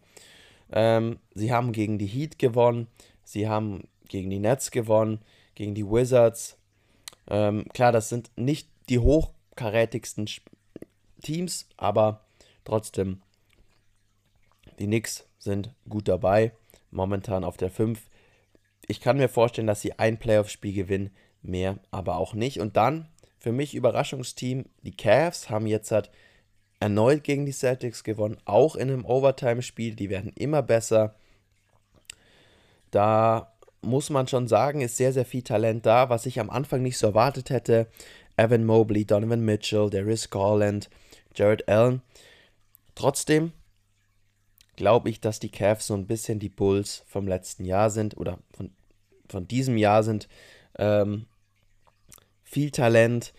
Ähm, 0.72 1.18
sie 1.34 1.52
haben 1.52 1.72
gegen 1.72 1.98
die 1.98 2.06
Heat 2.06 2.38
gewonnen, 2.38 2.86
sie 3.24 3.48
haben 3.48 3.88
gegen 4.08 4.30
die 4.30 4.38
Nets 4.38 4.70
gewonnen, 4.70 5.20
gegen 5.54 5.74
die 5.74 5.86
Wizards. 5.86 6.58
Ähm, 7.28 7.66
klar, 7.72 7.92
das 7.92 8.08
sind 8.08 8.30
nicht 8.36 8.68
die 8.88 8.98
hochkarätigsten 8.98 10.28
Teams, 11.22 11.66
aber 11.76 12.24
trotzdem, 12.64 13.22
die 14.78 14.86
Knicks 14.86 15.24
sind 15.38 15.70
gut 15.88 16.08
dabei, 16.08 16.52
momentan 16.90 17.44
auf 17.44 17.56
der 17.56 17.70
5. 17.70 18.00
Ich 18.86 19.00
kann 19.00 19.16
mir 19.16 19.28
vorstellen, 19.28 19.66
dass 19.66 19.80
sie 19.80 19.98
ein 19.98 20.18
Playoff-Spiel 20.18 20.74
gewinnen, 20.74 21.10
mehr 21.42 21.78
aber 21.90 22.18
auch 22.18 22.34
nicht. 22.34 22.60
Und 22.60 22.76
dann 22.76 23.08
für 23.38 23.52
mich 23.52 23.74
Überraschungsteam, 23.74 24.66
die 24.82 24.96
Cavs 24.96 25.50
haben 25.50 25.66
jetzt 25.66 25.90
halt 25.90 26.10
erneut 26.78 27.24
gegen 27.24 27.46
die 27.46 27.52
Celtics 27.52 28.04
gewonnen, 28.04 28.38
auch 28.44 28.76
in 28.76 28.90
einem 28.90 29.04
Overtime-Spiel. 29.04 29.94
Die 29.94 30.10
werden 30.10 30.32
immer 30.34 30.62
besser. 30.62 31.14
Da 32.90 33.52
muss 33.82 34.10
man 34.10 34.28
schon 34.28 34.48
sagen, 34.48 34.80
ist 34.80 34.96
sehr, 34.96 35.12
sehr 35.12 35.24
viel 35.24 35.42
Talent 35.42 35.86
da, 35.86 36.08
was 36.08 36.26
ich 36.26 36.40
am 36.40 36.50
Anfang 36.50 36.82
nicht 36.82 36.98
so 36.98 37.08
erwartet 37.08 37.50
hätte. 37.50 37.88
Evan 38.36 38.64
Mobley, 38.64 39.04
Donovan 39.04 39.44
Mitchell, 39.44 39.90
Darius 39.90 40.30
Garland, 40.30 40.88
Jared 41.34 41.68
Allen. 41.68 42.02
Trotzdem 42.94 43.52
glaube 44.76 45.10
ich, 45.10 45.20
dass 45.20 45.38
die 45.38 45.50
Cavs 45.50 45.86
so 45.86 45.94
ein 45.94 46.06
bisschen 46.06 46.38
die 46.38 46.48
Bulls 46.48 47.04
vom 47.06 47.26
letzten 47.26 47.64
Jahr 47.64 47.90
sind 47.90 48.16
oder 48.16 48.38
von, 48.52 48.70
von 49.28 49.46
diesem 49.46 49.76
Jahr 49.76 50.02
sind. 50.02 50.28
Ähm, 50.78 51.26
viel 52.42 52.70
Talent, 52.70 53.32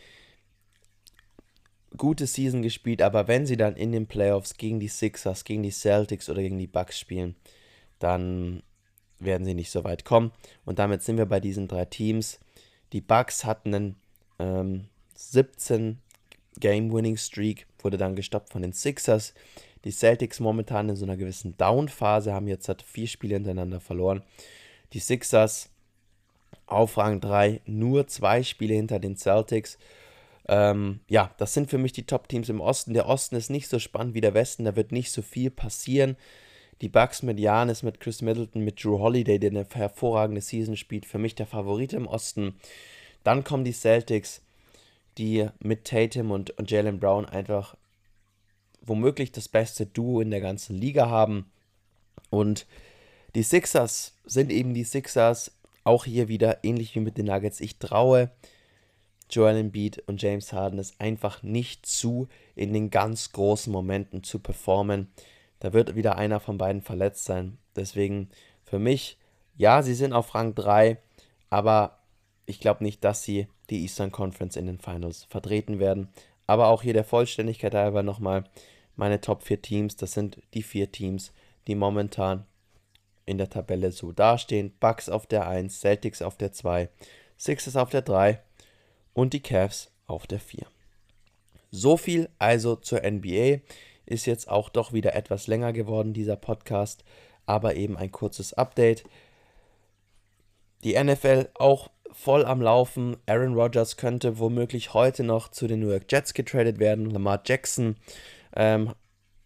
gute 1.98 2.28
Season 2.28 2.62
gespielt, 2.62 3.02
aber 3.02 3.28
wenn 3.28 3.46
sie 3.46 3.58
dann 3.58 3.76
in 3.76 3.92
den 3.92 4.08
Playoffs 4.08 4.58
gegen 4.58 4.80
die 4.80 4.88
Sixers, 4.88 5.44
gegen 5.44 5.64
die 5.64 5.72
Celtics 5.72 6.30
oder 6.30 6.42
gegen 6.42 6.58
die 6.58 6.68
Bucks 6.68 7.00
spielen, 7.00 7.36
dann 8.00 8.64
werden 9.20 9.46
sie 9.46 9.54
nicht 9.54 9.72
so 9.72 9.84
weit 9.84 10.06
kommen. 10.06 10.32
Und 10.66 10.80
damit 10.80 11.04
sind 11.04 11.18
wir 11.18 11.26
bei 11.26 11.40
diesen 11.40 11.68
drei 11.68 11.86
Teams. 11.86 12.40
Die 12.92 13.02
Bucks 13.02 13.46
hatten 13.46 13.74
einen 13.74 13.96
ähm, 14.40 14.86
17 15.16 16.00
Game-Winning-Streak, 16.60 17.68
wurde 17.80 17.98
dann 17.98 18.16
gestoppt 18.16 18.52
von 18.52 18.62
den 18.62 18.74
Sixers. 18.74 19.34
Die 19.86 19.92
Celtics 19.92 20.40
momentan 20.40 20.90
in 20.90 20.96
so 20.96 21.06
einer 21.06 21.18
gewissen 21.18 21.58
Down-Phase, 21.58 22.34
haben 22.34 22.48
jetzt 22.48 22.68
halt 22.68 22.82
vier 22.82 23.08
Spiele 23.08 23.36
hintereinander 23.36 23.80
verloren. 23.80 24.24
Die 24.94 25.00
Sixers 25.00 25.70
auf 26.66 26.98
Rang 26.98 27.20
3, 27.20 27.62
nur 27.66 28.08
zwei 28.08 28.44
Spiele 28.44 28.76
hinter 28.76 29.00
den 29.00 29.18
Celtics. 29.18 29.78
Ähm, 30.48 31.00
ja, 31.08 31.34
das 31.38 31.54
sind 31.54 31.70
für 31.70 31.78
mich 31.78 31.94
die 31.94 32.06
Top-Teams 32.06 32.50
im 32.50 32.62
Osten. 32.62 32.94
Der 32.94 33.08
Osten 33.08 33.36
ist 33.36 33.50
nicht 33.50 33.68
so 33.68 33.80
spannend 33.80 34.14
wie 34.14 34.22
der 34.22 34.34
Westen, 34.34 34.66
da 34.66 34.76
wird 34.76 34.92
nicht 34.92 35.12
so 35.12 35.22
viel 35.22 35.52
passieren. 35.52 36.16
Die 36.82 36.90
Bucks 36.90 37.24
mit 37.24 37.40
Janis, 37.40 37.84
mit 37.84 38.00
Chris 38.00 38.22
Middleton, 38.22 38.64
mit 38.64 38.84
Drew 38.84 39.00
Holiday, 39.00 39.40
der 39.40 39.52
eine 39.52 39.66
hervorragende 39.72 40.42
Season 40.42 40.76
spielt, 40.76 41.06
für 41.06 41.18
mich 41.18 41.36
der 41.36 41.48
Favorit 41.48 41.94
im 41.94 42.08
Osten. 42.08 42.56
Dann 43.24 43.44
kommen 43.44 43.64
die 43.64 43.72
Celtics, 43.72 44.42
die 45.18 45.48
mit 45.60 45.86
Tatum 45.86 46.32
und, 46.32 46.52
und 46.52 46.72
Jalen 46.72 47.00
Brown 47.00 47.26
einfach 47.26 47.76
womöglich 48.82 49.32
das 49.32 49.48
beste 49.48 49.86
Duo 49.86 50.22
in 50.22 50.32
der 50.32 50.42
ganzen 50.42 50.76
Liga 50.76 51.10
haben. 51.10 51.52
Und 52.30 52.66
die 53.36 53.44
Sixers 53.44 54.16
sind 54.26 54.52
eben 54.52 54.74
die 54.74 54.84
Sixers, 54.84 55.52
auch 55.84 56.06
hier 56.06 56.28
wieder 56.28 56.64
ähnlich 56.64 56.96
wie 56.96 57.00
mit 57.00 57.18
den 57.18 57.26
Nuggets. 57.26 57.60
Ich 57.60 57.78
traue 57.78 58.32
Joel 59.30 59.58
Embiid 59.58 60.04
und 60.08 60.22
James 60.22 60.54
Harden 60.54 60.80
es 60.80 61.00
einfach 61.00 61.44
nicht 61.44 61.86
zu, 61.86 62.28
in 62.56 62.74
den 62.74 62.90
ganz 62.90 63.32
großen 63.32 63.72
Momenten 63.72 64.24
zu 64.24 64.40
performen. 64.40 65.12
Da 65.60 65.74
wird 65.74 65.96
wieder 65.96 66.18
einer 66.18 66.40
von 66.40 66.58
beiden 66.58 66.82
verletzt 66.82 67.26
sein. 67.26 67.58
Deswegen 67.76 68.30
für 68.64 68.80
mich, 68.80 69.18
ja, 69.58 69.82
sie 69.82 69.96
sind 69.96 70.14
auf 70.14 70.36
Rang 70.36 70.56
3, 70.56 70.98
aber 71.50 72.00
ich 72.46 72.60
glaube 72.60 72.84
nicht, 72.84 73.04
dass 73.04 73.24
sie 73.24 73.48
die 73.74 73.82
Eastern 73.82 74.12
Conference 74.12 74.56
in 74.56 74.68
den 74.68 74.80
Finals 74.80 75.24
vertreten 75.26 75.80
werden. 75.80 76.10
Aber 76.46 76.68
auch 76.68 76.84
hier 76.84 76.94
der 76.94 77.04
Vollständigkeit 77.04 77.74
halber 77.74 78.04
nochmal 78.04 78.44
meine 78.96 79.20
Top 79.20 79.44
4 79.44 79.62
Teams. 79.62 79.96
Das 79.96 80.14
sind 80.14 80.42
die 80.54 80.64
vier 80.64 80.92
Teams, 80.92 81.34
die 81.68 81.76
momentan 81.76 82.46
in 83.26 83.38
der 83.38 83.50
Tabelle 83.50 83.92
so 83.92 84.12
dastehen. 84.12 84.74
Bucks 84.80 85.10
auf 85.10 85.26
der 85.26 85.48
1, 85.48 85.80
Celtics 85.80 86.22
auf 86.22 86.38
der 86.38 86.52
2, 86.52 86.90
Sixers 87.38 87.76
auf 87.76 87.90
der 87.90 88.02
3 88.02 88.40
und 89.14 89.34
die 89.34 89.42
Cavs 89.42 89.92
auf 90.06 90.28
der 90.28 90.40
4. 90.40 90.68
So 91.72 91.98
viel 91.98 92.30
also 92.38 92.76
zur 92.76 93.02
NBA. 93.02 93.62
Ist 94.06 94.26
jetzt 94.28 94.50
auch 94.50 94.70
doch 94.70 94.94
wieder 94.94 95.16
etwas 95.16 95.48
länger 95.48 95.74
geworden, 95.74 96.14
dieser 96.14 96.36
Podcast, 96.36 97.04
aber 97.46 97.76
eben 97.76 97.98
ein 97.98 98.12
kurzes 98.12 98.54
Update. 98.54 99.06
Die 100.84 101.02
NFL 101.02 101.50
auch 101.56 101.90
voll 102.14 102.46
am 102.46 102.62
Laufen. 102.62 103.18
Aaron 103.26 103.56
Rodgers 103.56 103.98
könnte 103.98 104.40
womöglich 104.40 104.94
heute 104.94 105.24
noch 105.24 105.50
zu 105.50 105.68
den 105.68 105.80
New 105.80 105.90
York 105.90 106.06
Jets 106.10 106.34
getradet 106.34 106.80
werden. 106.80 107.10
Lamar 107.10 107.42
Jackson 107.46 107.96
ähm, 108.56 108.94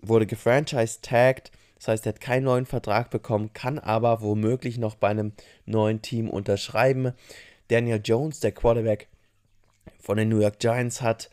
wurde 0.01 0.25
gefranchise-tagged. 0.25 1.51
Das 1.75 1.87
heißt, 1.87 2.05
er 2.05 2.13
hat 2.13 2.21
keinen 2.21 2.43
neuen 2.43 2.65
Vertrag 2.65 3.09
bekommen, 3.09 3.53
kann 3.53 3.79
aber 3.79 4.21
womöglich 4.21 4.77
noch 4.77 4.95
bei 4.95 5.09
einem 5.09 5.33
neuen 5.65 6.01
Team 6.01 6.29
unterschreiben. 6.29 7.13
Daniel 7.67 8.01
Jones, 8.03 8.39
der 8.39 8.51
Quarterback 8.51 9.07
von 9.99 10.17
den 10.17 10.29
New 10.29 10.39
York 10.39 10.59
Giants, 10.59 11.01
hat 11.01 11.29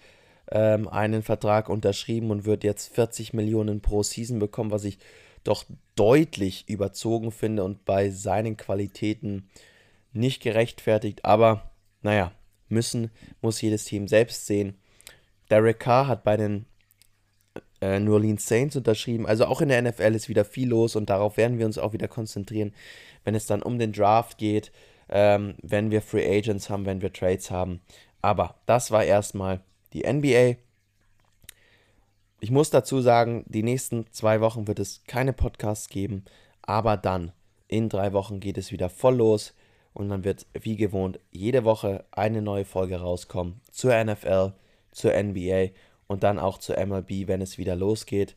ähm, 0.51 0.89
einen 0.89 1.23
Vertrag 1.23 1.69
unterschrieben 1.69 2.31
und 2.31 2.45
wird 2.45 2.65
jetzt 2.65 2.95
40 2.95 3.33
Millionen 3.33 3.81
pro 3.81 4.03
Season 4.03 4.39
bekommen, 4.39 4.71
was 4.71 4.85
ich 4.85 4.99
doch 5.45 5.65
deutlich 5.95 6.69
überzogen 6.69 7.31
finde 7.31 7.65
und 7.65 7.85
bei 7.85 8.11
seinen 8.11 8.57
Qualitäten 8.57 9.49
nicht 10.15 10.43
gerechtfertigt. 10.43 11.25
Aber 11.25 11.71
naja, 12.03 12.33
müssen 12.69 13.11
muss 13.41 13.61
jedes 13.61 13.85
Team 13.85 14.09
selbst 14.09 14.47
sehen. 14.47 14.79
Derek 15.51 15.81
Carr 15.81 16.09
hat 16.09 16.25
bei 16.25 16.37
den 16.37 16.67
äh, 17.81 18.01
New 18.01 18.15
Orleans 18.15 18.47
Saints 18.47 18.77
unterschrieben. 18.77 19.27
Also 19.27 19.47
auch 19.47 19.61
in 19.61 19.69
der 19.69 19.83
NFL 19.83 20.15
ist 20.15 20.29
wieder 20.29 20.45
viel 20.45 20.69
los 20.69 20.97
und 20.97 21.11
darauf 21.11 21.37
werden 21.37 21.59
wir 21.59 21.67
uns 21.67 21.79
auch 21.79 21.93
wieder 21.93 22.09
konzentrieren, 22.09 22.73
wenn 23.25 23.35
es 23.35 23.47
dann 23.47 23.63
um 23.63 23.79
den 23.79 23.93
Draft 23.93 24.39
geht, 24.39 24.73
ähm, 25.09 25.55
wenn 25.63 25.91
wir 25.91 26.01
Free 26.01 26.27
Agents 26.27 26.71
haben, 26.71 26.87
wenn 26.87 27.03
wir 27.03 27.13
Trades 27.13 27.51
haben. 27.51 27.81
Aber 28.23 28.57
das 28.67 28.91
war 28.91 29.05
erstmal 29.05 29.61
die 29.93 30.11
NBA. 30.11 30.57
Ich 32.41 32.51
muss 32.51 32.71
dazu 32.71 33.01
sagen, 33.01 33.45
die 33.47 33.63
nächsten 33.63 34.07
zwei 34.11 34.41
Wochen 34.41 34.67
wird 34.67 34.79
es 34.79 35.03
keine 35.07 35.33
Podcasts 35.33 35.89
geben, 35.89 36.25
aber 36.63 36.97
dann 36.97 37.33
in 37.69 37.89
drei 37.89 38.13
Wochen 38.13 38.41
geht 38.41 38.59
es 38.59 38.73
wieder 38.73 38.89
voll 38.89 39.17
los 39.17 39.55
und 39.95 40.09
dann 40.09 40.25
wird 40.25 40.47
wie 40.53 40.77
gewohnt 40.77 41.21
jede 41.31 41.65
Woche 41.65 42.05
eine 42.11 42.43
neue 42.43 42.65
Folge 42.65 43.01
rauskommen 43.01 43.61
zur 43.71 43.93
NFL, 44.05 44.53
zur 44.91 45.13
NBA 45.15 45.69
und 46.07 46.23
dann 46.23 46.39
auch 46.39 46.59
zur 46.59 46.85
MLB, 46.85 47.27
wenn 47.29 47.41
es 47.41 47.57
wieder 47.57 47.77
losgeht. 47.77 48.37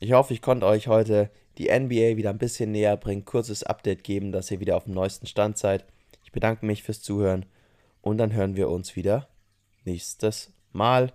Ich 0.00 0.12
hoffe, 0.12 0.32
ich 0.32 0.40
konnte 0.40 0.66
euch 0.66 0.86
heute 0.86 1.30
die 1.58 1.68
NBA 1.68 2.16
wieder 2.16 2.30
ein 2.30 2.38
bisschen 2.38 2.70
näher 2.70 2.96
bringen, 2.96 3.24
kurzes 3.24 3.64
Update 3.64 4.04
geben, 4.04 4.30
dass 4.30 4.50
ihr 4.50 4.60
wieder 4.60 4.76
auf 4.76 4.84
dem 4.84 4.94
neuesten 4.94 5.26
Stand 5.26 5.58
seid. 5.58 5.84
Ich 6.24 6.32
bedanke 6.32 6.64
mich 6.64 6.84
fürs 6.84 7.02
Zuhören 7.02 7.46
und 8.00 8.18
dann 8.18 8.32
hören 8.32 8.56
wir 8.56 8.70
uns 8.70 8.94
wieder 8.94 9.28
nächstes 9.84 10.52
Mal, 10.72 11.12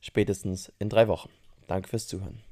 spätestens 0.00 0.72
in 0.78 0.88
drei 0.88 1.08
Wochen. 1.08 1.30
Danke 1.66 1.88
fürs 1.88 2.06
Zuhören. 2.06 2.49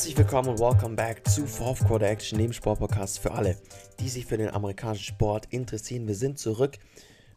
Herzlich 0.00 0.16
willkommen 0.16 0.48
und 0.48 0.60
welcome 0.60 0.96
back 0.96 1.28
zu 1.28 1.44
Fourth 1.46 1.80
Quarter 1.80 2.08
Action, 2.08 2.38
dem 2.38 2.54
Sportpodcast 2.54 3.18
für 3.18 3.32
alle, 3.32 3.58
die 3.98 4.08
sich 4.08 4.24
für 4.24 4.38
den 4.38 4.48
amerikanischen 4.48 5.04
Sport 5.04 5.48
interessieren. 5.50 6.08
Wir 6.08 6.14
sind 6.14 6.38
zurück 6.38 6.78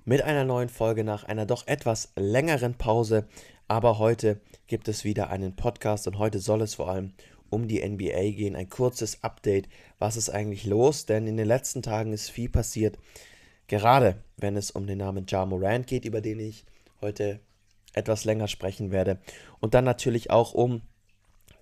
mit 0.06 0.21
einer 0.21 0.45
neuen 0.45 0.69
Folge 0.69 1.04
nach 1.04 1.26
einer 1.26 1.45
doch 1.45 1.67
etwas 1.67 2.13
längeren 2.15 2.76
Pause, 2.76 3.28
aber 3.67 3.99
heute 3.99 4.39
gibt 4.67 4.88
es 4.88 5.04
wieder 5.04 5.30
einen 5.30 5.58
Podcast 5.58 6.08
und 6.08 6.17
heute 6.19 6.39
soll 6.39 6.62
es 6.62 6.76
vor 6.76 6.89
allem 6.89 7.12
um 7.49 7.67
die 7.67 7.86
NBA 7.86 8.32
gehen. 8.32 8.56
Ein 8.56 8.69
kurzes 8.69 9.26
Update, 9.26 9.67
was 9.99 10.15
ist 10.15 10.30
eigentlich 10.30 10.63
los, 10.63 11.06
denn 11.06 11.28
in 11.28 11.36
den 11.36 11.47
letzten 11.47 11.82
Tagen 11.82 12.13
ist 12.13 12.30
viel 12.30 12.47
passiert, 12.47 12.97
gerade 13.67 14.23
wenn 14.38 14.56
es 14.56 14.71
um 14.71 14.88
den 14.88 14.99
Namen 14.99 15.26
Ja 15.28 15.45
Morant 15.45 15.86
geht, 15.86 16.06
über 16.06 16.21
den 16.21 16.39
ich 16.39 16.63
heute 17.02 17.41
etwas 17.91 18.23
länger 18.23 18.47
sprechen 18.47 18.89
werde 18.89 19.19
und 19.60 19.73
dann 19.73 19.84
natürlich 19.84 20.32
auch 20.32 20.54
um 20.54 20.82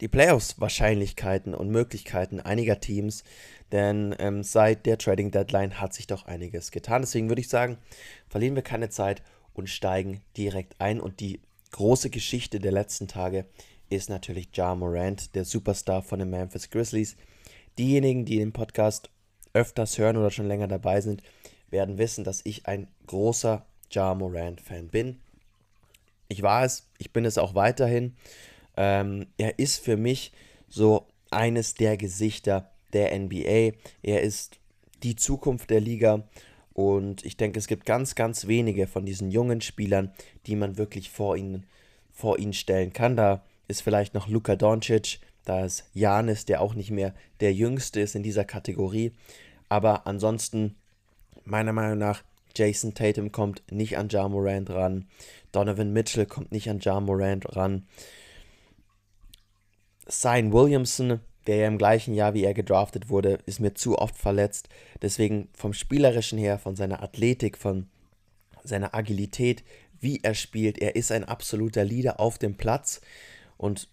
die 0.02 0.08
Playoffs-Wahrscheinlichkeiten 0.08 1.54
und 1.54 1.70
Möglichkeiten 1.70 2.40
einiger 2.40 2.80
Teams, 2.80 3.24
denn 3.72 4.16
ähm, 4.20 4.44
seit 4.44 4.86
der 4.86 4.98
Trading 4.98 5.32
Deadline 5.32 5.80
hat 5.80 5.94
sich 5.94 6.08
doch 6.08 6.26
einiges 6.26 6.72
getan. 6.72 7.04
Deswegen 7.04 7.30
würde 7.30 7.42
ich 7.42 7.50
sagen, 7.50 7.78
verlieren 8.28 8.56
wir 8.56 8.64
keine 8.64 8.90
Zeit 8.90 9.22
und 9.54 9.70
steigen 9.70 10.22
direkt 10.36 10.76
ein. 10.80 11.00
Und 11.00 11.20
die 11.20 11.40
große 11.72 12.10
Geschichte 12.10 12.60
der 12.60 12.72
letzten 12.72 13.08
Tage 13.08 13.46
ist 13.90 14.10
natürlich 14.10 14.50
Ja 14.54 14.76
Morant, 14.76 15.36
der 15.36 15.46
Superstar 15.46 16.02
von 16.02 16.20
den 16.20 16.30
Memphis 16.30 16.70
Grizzlies. 16.70 17.16
Diejenigen, 17.78 18.26
die 18.26 18.38
den 18.38 18.52
Podcast 18.52 19.10
öfters 19.54 19.98
hören 19.98 20.18
oder 20.18 20.32
schon 20.32 20.48
länger 20.48 20.68
dabei 20.68 21.02
sind, 21.02 21.22
werden 21.70 21.98
wissen, 21.98 22.24
dass 22.24 22.42
ich 22.44 22.66
ein 22.66 22.88
großer 23.08 23.66
Ja 23.92 24.14
Morant-Fan 24.16 24.88
bin. 24.88 25.20
Ich 26.28 26.42
war 26.42 26.64
es, 26.64 26.88
ich 26.98 27.12
bin 27.12 27.26
es 27.26 27.38
auch 27.38 27.56
weiterhin. 27.56 28.16
Ähm, 28.78 29.28
er 29.38 29.60
ist 29.60 29.84
für 29.84 29.98
mich 29.98 30.32
so 30.70 31.08
eines 31.30 31.76
der 31.76 31.98
Gesichter 31.98 32.72
der 32.94 33.18
NBA. 33.18 33.72
Er 34.04 34.22
ist 34.22 34.60
die 35.04 35.16
Zukunft 35.16 35.70
der 35.70 35.82
Liga. 35.82 36.24
Und 36.74 37.26
ich 37.26 37.38
denke, 37.38 37.60
es 37.60 37.68
gibt 37.68 37.86
ganz, 37.86 38.16
ganz 38.16 38.48
wenige 38.48 38.88
von 38.88 39.06
diesen 39.06 39.30
jungen 39.30 39.62
Spielern, 39.62 40.12
die 40.46 40.56
man 40.56 40.78
wirklich 40.78 41.10
vor 41.10 41.36
ihn, 41.36 41.66
vor 42.12 42.40
ihn 42.40 42.54
stellen 42.54 42.94
kann. 42.94 43.18
Da 43.18 43.44
ist 43.68 43.82
vielleicht 43.82 44.14
noch 44.14 44.28
Luka 44.28 44.56
Doncic, 44.56 45.20
da 45.44 45.66
ist 45.66 45.86
Janis, 45.94 46.46
der 46.46 46.62
auch 46.62 46.74
nicht 46.74 46.92
mehr 46.92 47.14
der 47.40 47.54
Jüngste 47.54 48.00
ist 48.00 48.16
in 48.16 48.24
dieser 48.24 48.46
Kategorie. 48.46 49.12
Aber 49.70 50.08
ansonsten, 50.08 50.76
meiner 51.46 51.74
Meinung 51.74 51.98
nach, 51.98 52.24
Jason 52.56 52.94
Tatum 52.94 53.32
kommt 53.32 53.64
nicht 53.72 53.98
an 53.98 54.10
Ja 54.10 54.28
Morant 54.28 54.70
ran. 54.70 55.08
Donovan 55.52 55.94
Mitchell 55.94 56.26
kommt 56.26 56.52
nicht 56.52 56.70
an 56.70 56.80
Ja 56.80 57.00
Morant 57.00 57.56
ran. 57.56 57.88
Sign 60.08 60.54
Williamson, 60.54 61.20
der 61.48 61.56
ja 61.58 61.68
im 61.68 61.78
gleichen 61.78 62.14
Jahr 62.14 62.34
wie 62.34 62.44
er 62.44 62.54
gedraftet 62.54 63.10
wurde, 63.10 63.40
ist 63.46 63.60
mir 63.60 63.74
zu 63.74 63.98
oft 63.98 64.16
verletzt. 64.16 64.70
Deswegen 65.02 65.50
vom 65.54 65.74
Spielerischen 65.74 66.38
her, 66.38 66.60
von 66.60 66.76
seiner 66.76 67.02
Athletik, 67.02 67.58
von 67.58 67.88
seiner 68.64 68.94
Agilität, 68.94 69.64
wie 70.00 70.20
er 70.24 70.34
spielt, 70.34 70.80
er 70.80 70.96
ist 70.96 71.12
ein 71.12 71.24
absoluter 71.24 71.84
Leader 71.84 72.20
auf 72.20 72.38
dem 72.38 72.56
Platz 72.56 73.02
und 73.58 73.88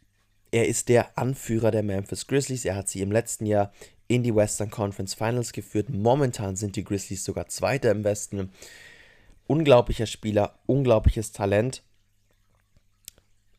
er 0.50 0.66
ist 0.66 0.88
der 0.88 1.18
Anführer 1.18 1.70
der 1.70 1.82
Memphis 1.82 2.26
Grizzlies. 2.26 2.64
Er 2.64 2.76
hat 2.76 2.88
sie 2.88 3.02
im 3.02 3.12
letzten 3.12 3.44
Jahr 3.44 3.72
in 4.06 4.22
die 4.22 4.34
Western 4.34 4.70
Conference 4.70 5.12
Finals 5.12 5.52
geführt. 5.52 5.90
Momentan 5.90 6.56
sind 6.56 6.76
die 6.76 6.84
Grizzlies 6.84 7.24
sogar 7.24 7.48
Zweiter 7.48 7.90
im 7.90 8.04
Westen. 8.04 8.50
Unglaublicher 9.46 10.06
Spieler, 10.06 10.58
unglaubliches 10.64 11.32
Talent. 11.32 11.82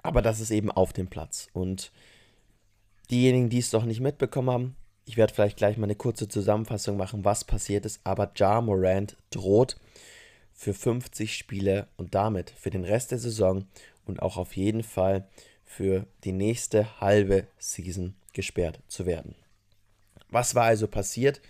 Aber 0.02 0.24
das 0.24 0.40
ist 0.40 0.50
eben 0.50 0.72
auf 0.72 0.92
dem 0.94 1.08
Platz. 1.08 1.48
Und 1.54 1.92
diejenigen, 3.12 3.50
die 3.50 3.60
es 3.60 3.72
noch 3.72 3.86
nicht 3.86 4.02
mitbekommen 4.02 4.50
haben, 4.50 4.76
ich 5.06 5.18
werde 5.18 5.34
vielleicht 5.34 5.58
gleich 5.58 5.78
mal 5.78 5.86
eine 5.86 5.96
kurze 5.96 6.28
Zusammenfassung 6.28 6.96
machen, 6.96 7.26
was 7.26 7.44
passiert 7.44 7.86
ist. 7.86 8.00
Aber 8.04 8.32
Ja 8.36 8.62
Morant 8.62 9.18
droht 9.32 9.78
für 10.54 10.74
50 10.74 11.36
Spiele 11.36 11.88
und 11.98 12.14
damit 12.14 12.52
für 12.52 12.70
den 12.70 12.84
Rest 12.84 13.12
der 13.12 13.18
Saison 13.18 13.66
und 14.06 14.22
auch 14.22 14.38
auf 14.38 14.56
jeden 14.56 14.84
Fall 14.84 15.28
für 15.66 16.06
die 16.24 16.32
nächste 16.32 17.02
halbe 17.02 17.48
Season 17.58 18.14
gesperrt 18.34 18.82
zu 18.88 19.06
werden. 19.06 19.36
Was 20.30 20.54
war 20.54 20.66
also 20.66 20.88
passiert 20.88 21.42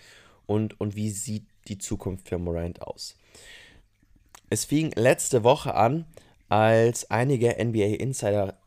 und, 0.45 0.79
und 0.79 0.95
wie 0.95 1.09
sieht 1.09 1.45
die 1.67 1.77
Zukunft 1.77 2.29
für 2.29 2.37
Morant 2.37 2.81
aus? 2.81 3.17
Es 4.49 4.65
fing 4.65 4.91
letzte 4.95 5.43
Woche 5.43 5.73
an, 5.73 6.05
als 6.47 7.11
einige 7.11 7.57
NBA 7.63 7.95
Insider 7.99 8.57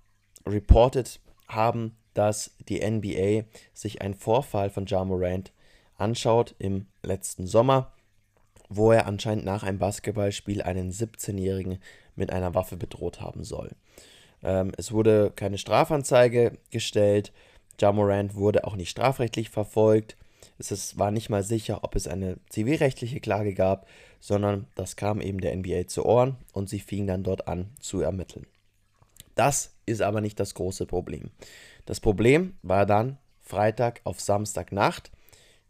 reported 0.46 1.18
haben, 1.48 1.96
dass 2.14 2.55
die 2.68 2.81
NBA 2.81 3.44
sich 3.72 4.03
einen 4.03 4.14
Vorfall 4.14 4.70
von 4.70 4.87
Ja 4.87 5.05
Morant 5.05 5.53
anschaut 5.96 6.55
im 6.59 6.87
letzten 7.03 7.46
Sommer, 7.46 7.92
wo 8.68 8.92
er 8.92 9.07
anscheinend 9.07 9.44
nach 9.44 9.62
einem 9.62 9.79
Basketballspiel 9.79 10.62
einen 10.62 10.92
17-Jährigen 10.92 11.79
mit 12.16 12.33
einer 12.33 12.55
Waffe 12.55 12.77
bedroht 12.77 13.20
haben 13.20 13.44
soll. 13.44 13.70
Ähm, 14.42 14.72
es 14.77 14.92
wurde 14.92 15.33
keine 15.35 15.59
Strafanzeige 15.59 16.59
gestellt. 16.70 17.33
Jamorant 17.81 18.35
wurde 18.35 18.64
auch 18.64 18.77
nicht 18.77 18.90
strafrechtlich 18.90 19.51
verfolgt. 19.51 20.16
Es 20.59 20.70
ist, 20.70 20.98
war 20.98 21.11
nicht 21.11 21.31
mal 21.31 21.42
sicher, 21.42 21.83
ob 21.83 21.96
es 21.96 22.07
eine 22.07 22.37
zivilrechtliche 22.48 23.20
Klage 23.20 23.55
gab, 23.55 23.87
sondern 24.20 24.66
das 24.75 24.96
kam 24.96 25.20
eben 25.20 25.40
der 25.40 25.57
NBA 25.57 25.87
zu 25.87 26.05
Ohren 26.05 26.37
und 26.53 26.68
sie 26.68 26.81
fingen 26.81 27.07
dann 27.07 27.25
dort 27.25 27.48
an 27.48 27.70
zu 27.81 28.01
ermitteln. 28.01 28.46
Das 29.35 29.75
ist 29.87 30.03
aber 30.03 30.20
nicht 30.20 30.38
das 30.38 30.55
große 30.55 30.87
Problem. 30.87 31.31
Das 31.87 32.01
Problem 32.01 32.57
war 32.62 32.87
dann 32.87 33.18
Freitag 33.40 34.01
auf 34.05 34.21
Samstagnacht. 34.21 35.11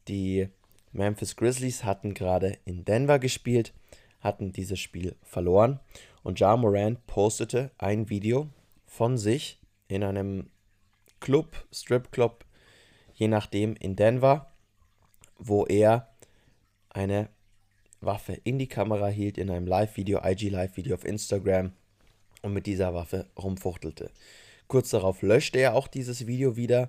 Die 0.08 0.48
Memphis 0.92 1.36
Grizzlies 1.36 1.84
hatten 1.84 2.14
gerade 2.14 2.58
in 2.64 2.84
Denver 2.84 3.18
gespielt, 3.18 3.72
hatten 4.20 4.52
dieses 4.52 4.78
Spiel 4.78 5.16
verloren 5.22 5.80
und 6.22 6.38
Ja 6.38 6.56
Morant 6.56 7.04
postete 7.06 7.70
ein 7.78 8.10
Video 8.10 8.48
von 8.86 9.16
sich 9.16 9.58
in 9.88 10.02
einem 10.04 10.50
Club, 11.20 11.64
Stripclub, 11.72 12.44
je 13.14 13.28
nachdem 13.28 13.74
in 13.76 13.96
Denver, 13.96 14.50
wo 15.38 15.64
er 15.66 16.08
eine 16.90 17.28
Waffe 18.00 18.34
in 18.44 18.58
die 18.58 18.68
Kamera 18.68 19.06
hielt 19.08 19.38
in 19.38 19.48
einem 19.50 19.66
Live-Video, 19.66 20.20
IG-Live-Video 20.22 20.94
auf 20.94 21.04
Instagram 21.04 21.72
und 22.42 22.52
mit 22.52 22.66
dieser 22.66 22.92
Waffe 22.92 23.26
rumfuchtelte. 23.38 24.10
Kurz 24.72 24.88
darauf 24.88 25.20
löschte 25.20 25.58
er 25.58 25.74
auch 25.74 25.86
dieses 25.86 26.26
Video 26.26 26.56
wieder, 26.56 26.88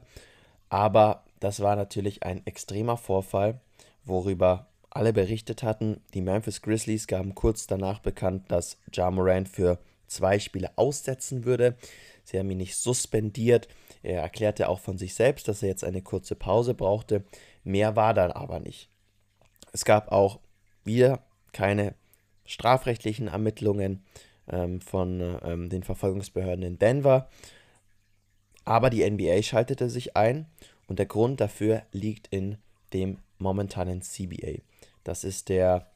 aber 0.69 1.25
das 1.41 1.59
war 1.59 1.75
natürlich 1.75 2.23
ein 2.23 2.41
extremer 2.47 2.95
Vorfall, 2.95 3.59
worüber 4.05 4.67
alle 4.89 5.11
berichtet 5.11 5.63
hatten. 5.63 5.99
Die 6.13 6.21
Memphis 6.21 6.61
Grizzlies 6.61 7.07
gaben 7.07 7.35
kurz 7.35 7.67
danach 7.67 7.99
bekannt, 7.99 8.49
dass 8.49 8.77
Ja 8.93 9.11
Morant 9.11 9.49
für 9.49 9.79
zwei 10.07 10.39
Spiele 10.39 10.71
aussetzen 10.77 11.43
würde. 11.43 11.75
Sie 12.23 12.39
haben 12.39 12.49
ihn 12.51 12.59
nicht 12.59 12.77
suspendiert. 12.77 13.67
Er 14.01 14.21
erklärte 14.21 14.69
auch 14.69 14.79
von 14.79 14.97
sich 14.97 15.13
selbst, 15.13 15.49
dass 15.49 15.61
er 15.61 15.67
jetzt 15.67 15.83
eine 15.83 16.01
kurze 16.01 16.35
Pause 16.35 16.75
brauchte. 16.75 17.25
Mehr 17.65 17.97
war 17.97 18.13
dann 18.13 18.31
aber 18.31 18.61
nicht. 18.61 18.87
Es 19.73 19.83
gab 19.83 20.09
auch 20.09 20.39
wieder 20.85 21.19
keine 21.51 21.95
strafrechtlichen 22.45 23.27
Ermittlungen 23.27 24.05
ähm, 24.49 24.79
von 24.79 25.37
ähm, 25.43 25.67
den 25.67 25.83
Verfolgungsbehörden 25.83 26.63
in 26.63 26.79
Denver. 26.79 27.27
Aber 28.65 28.89
die 28.89 29.10
NBA 29.10 29.41
schaltete 29.43 29.89
sich 29.89 30.15
ein 30.15 30.45
und 30.88 30.99
der 30.99 31.06
Grund 31.06 31.41
dafür 31.41 31.84
liegt 31.91 32.28
in 32.28 32.58
dem 32.93 33.17
momentanen 33.38 34.02
CBA. 34.02 34.62
Das 35.04 35.23
ist 35.23 35.49
der 35.49 35.88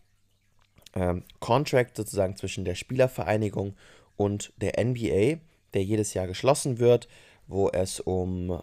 ähm, 0.96 1.24
Contract 1.40 1.96
sozusagen 1.96 2.36
zwischen 2.36 2.66
der 2.66 2.76
Spielervereinigung 2.76 3.76
und 4.16 4.52
der 4.58 4.84
NBA, 4.84 5.40
der 5.74 5.84
jedes 5.84 6.14
Jahr 6.14 6.28
geschlossen 6.28 6.80
wird, 6.80 7.08
wo 7.48 7.70
es 7.70 8.00
um, 8.00 8.62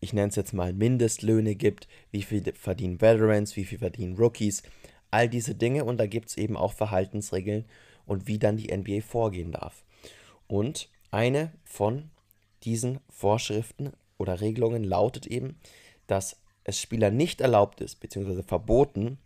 ich 0.00 0.12
nenne 0.12 0.28
es 0.28 0.36
jetzt 0.36 0.52
mal 0.52 0.72
Mindestlöhne 0.72 1.54
gibt, 1.54 1.86
wie 2.10 2.22
viel 2.22 2.42
verdienen 2.54 3.00
Veterans, 3.00 3.56
wie 3.56 3.64
viel 3.64 3.78
verdienen 3.78 4.16
Rookies, 4.16 4.62
all 5.10 5.28
diese 5.28 5.54
Dinge 5.54 5.84
und 5.84 5.98
da 5.98 6.06
gibt 6.06 6.30
es 6.30 6.36
eben 6.36 6.56
auch 6.56 6.72
Verhaltensregeln 6.72 7.66
und 8.06 8.26
wie 8.26 8.38
dann 8.38 8.56
die 8.56 8.74
NBA 8.74 9.00
vorgehen 9.02 9.52
darf. 9.52 9.84
Und 10.48 10.88
eine 11.10 11.52
von 11.64 12.10
diesen 12.64 13.00
Vorschriften 13.10 13.92
oder 14.18 14.40
Regelungen 14.40 14.84
lautet 14.84 15.26
eben, 15.26 15.58
dass 16.06 16.40
es 16.64 16.80
Spieler 16.80 17.10
nicht 17.10 17.40
erlaubt 17.40 17.80
ist, 17.80 18.00
beziehungsweise 18.00 18.42
verboten, 18.42 19.18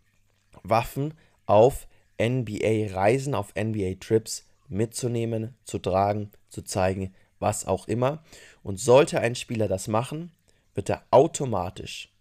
Waffen 0.63 1.13
auf 1.45 1.87
NBA-Reisen, 2.21 3.33
auf 3.33 3.53
NBA-Trips 3.55 4.45
mitzunehmen, 4.67 5.55
zu 5.63 5.79
tragen, 5.79 6.31
zu 6.49 6.61
zeigen, 6.61 7.13
was 7.39 7.65
auch 7.65 7.87
immer. 7.87 8.23
Und 8.61 8.79
sollte 8.79 9.19
ein 9.21 9.35
Spieler 9.35 9.67
das 9.67 9.87
machen, 9.87 10.31
wird 10.75 10.89
er 10.89 11.03
automatisch 11.11 12.11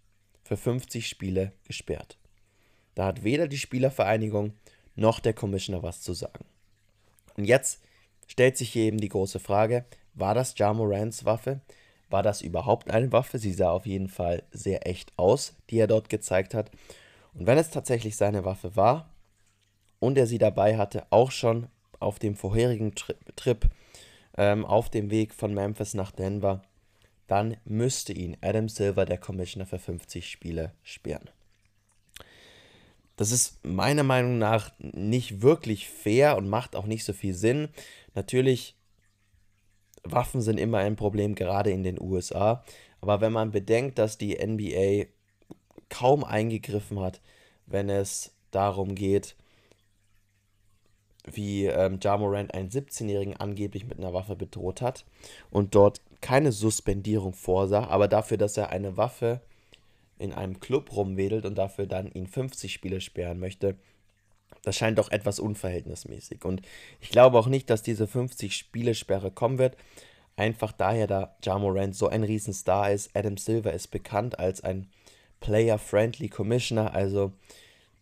für 0.44 0.56
50 0.56 1.06
Spiele 1.06 1.52
gesperrt. 1.64 2.16
Da 2.94 3.06
hat 3.06 3.22
weder 3.22 3.48
die 3.48 3.58
Spielervereinigung 3.58 4.54
noch 4.96 5.20
der 5.20 5.34
Commissioner 5.34 5.82
was 5.82 6.00
zu 6.00 6.14
sagen. 6.14 6.44
Und 7.36 7.44
jetzt 7.44 7.82
stellt 8.26 8.56
sich 8.56 8.70
hier 8.70 8.84
eben 8.84 8.98
die 8.98 9.08
große 9.08 9.38
Frage, 9.38 9.84
war 10.18 10.34
das 10.34 10.54
Jamorans 10.56 11.24
Waffe? 11.24 11.60
War 12.10 12.22
das 12.22 12.40
überhaupt 12.40 12.90
eine 12.90 13.12
Waffe? 13.12 13.38
Sie 13.38 13.52
sah 13.52 13.70
auf 13.70 13.86
jeden 13.86 14.08
Fall 14.08 14.42
sehr 14.50 14.86
echt 14.86 15.12
aus, 15.16 15.54
die 15.70 15.78
er 15.78 15.86
dort 15.86 16.08
gezeigt 16.08 16.54
hat. 16.54 16.70
Und 17.34 17.46
wenn 17.46 17.58
es 17.58 17.70
tatsächlich 17.70 18.16
seine 18.16 18.44
Waffe 18.44 18.76
war 18.76 19.10
und 19.98 20.16
er 20.16 20.26
sie 20.26 20.38
dabei 20.38 20.76
hatte, 20.76 21.06
auch 21.10 21.30
schon 21.30 21.68
auf 22.00 22.18
dem 22.18 22.34
vorherigen 22.34 22.94
Tri 22.94 23.14
Trip 23.36 23.68
ähm, 24.36 24.64
auf 24.64 24.88
dem 24.88 25.10
Weg 25.10 25.34
von 25.34 25.52
Memphis 25.52 25.94
nach 25.94 26.12
Denver, 26.12 26.62
dann 27.26 27.56
müsste 27.64 28.12
ihn 28.12 28.36
Adam 28.40 28.68
Silver, 28.68 29.04
der 29.04 29.18
Commissioner, 29.18 29.66
für 29.66 29.78
50 29.78 30.30
Spiele 30.30 30.72
sperren. 30.82 31.28
Das 33.16 33.32
ist 33.32 33.64
meiner 33.64 34.04
Meinung 34.04 34.38
nach 34.38 34.70
nicht 34.78 35.42
wirklich 35.42 35.88
fair 35.88 36.36
und 36.36 36.48
macht 36.48 36.76
auch 36.76 36.86
nicht 36.86 37.04
so 37.04 37.12
viel 37.12 37.34
Sinn. 37.34 37.68
Natürlich, 38.14 38.77
Waffen 40.12 40.40
sind 40.40 40.58
immer 40.58 40.78
ein 40.78 40.96
Problem, 40.96 41.34
gerade 41.34 41.70
in 41.70 41.82
den 41.82 42.00
USA. 42.00 42.64
Aber 43.00 43.20
wenn 43.20 43.32
man 43.32 43.50
bedenkt, 43.50 43.98
dass 43.98 44.18
die 44.18 44.36
NBA 44.44 45.06
kaum 45.88 46.24
eingegriffen 46.24 47.00
hat, 47.00 47.20
wenn 47.66 47.88
es 47.88 48.32
darum 48.50 48.94
geht, 48.94 49.36
wie 51.24 51.66
ähm, 51.66 51.98
Ja 52.02 52.16
Morant 52.16 52.54
einen 52.54 52.70
17-Jährigen 52.70 53.36
angeblich 53.36 53.86
mit 53.86 53.98
einer 53.98 54.14
Waffe 54.14 54.36
bedroht 54.36 54.80
hat 54.80 55.04
und 55.50 55.74
dort 55.74 56.00
keine 56.20 56.52
Suspendierung 56.52 57.32
vorsah, 57.32 57.86
aber 57.88 58.08
dafür, 58.08 58.38
dass 58.38 58.56
er 58.56 58.70
eine 58.70 58.96
Waffe 58.96 59.40
in 60.18 60.32
einem 60.32 60.58
Club 60.58 60.94
rumwedelt 60.96 61.44
und 61.44 61.56
dafür 61.56 61.86
dann 61.86 62.10
ihn 62.10 62.26
50 62.26 62.72
Spiele 62.72 63.00
sperren 63.00 63.38
möchte, 63.38 63.76
Das 64.62 64.76
scheint 64.76 64.98
doch 64.98 65.10
etwas 65.10 65.40
unverhältnismäßig. 65.40 66.44
Und 66.44 66.62
ich 67.00 67.10
glaube 67.10 67.38
auch 67.38 67.46
nicht, 67.46 67.70
dass 67.70 67.82
diese 67.82 68.04
50-Spiele-Sperre 68.04 69.30
kommen 69.30 69.58
wird. 69.58 69.76
Einfach 70.36 70.72
daher, 70.72 71.06
da 71.06 71.36
Ja 71.44 71.58
Morant 71.58 71.96
so 71.96 72.08
ein 72.08 72.22
Riesenstar 72.22 72.92
ist. 72.92 73.10
Adam 73.16 73.36
Silver 73.36 73.72
ist 73.72 73.88
bekannt 73.88 74.38
als 74.38 74.62
ein 74.62 74.88
Player-Friendly 75.40 76.28
Commissioner, 76.28 76.94
also 76.94 77.32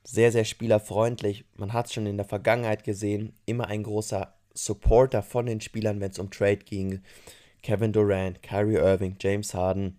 sehr, 0.05 0.31
sehr 0.33 0.45
spielerfreundlich. 0.45 1.45
Man 1.57 1.73
hat 1.73 1.87
es 1.87 1.95
schon 1.95 2.07
in 2.07 2.17
der 2.17 2.27
Vergangenheit 2.27 2.85
gesehen. 2.85 3.33
Immer 3.45 3.67
ein 3.67 3.83
großer 3.83 4.35
Supporter 4.55 5.23
von 5.23 5.47
den 5.47 5.61
Spielern, 5.61 6.01
wenn 6.01 6.13
es 6.13 6.19
um 6.19 6.31
Trade 6.31 6.59
ging. 6.59 7.01
Kevin 7.63 7.93
Durant, 7.93 8.43
Kyrie 8.43 8.77
Irving, 8.77 9.17
James 9.21 9.53
Harden. 9.53 9.99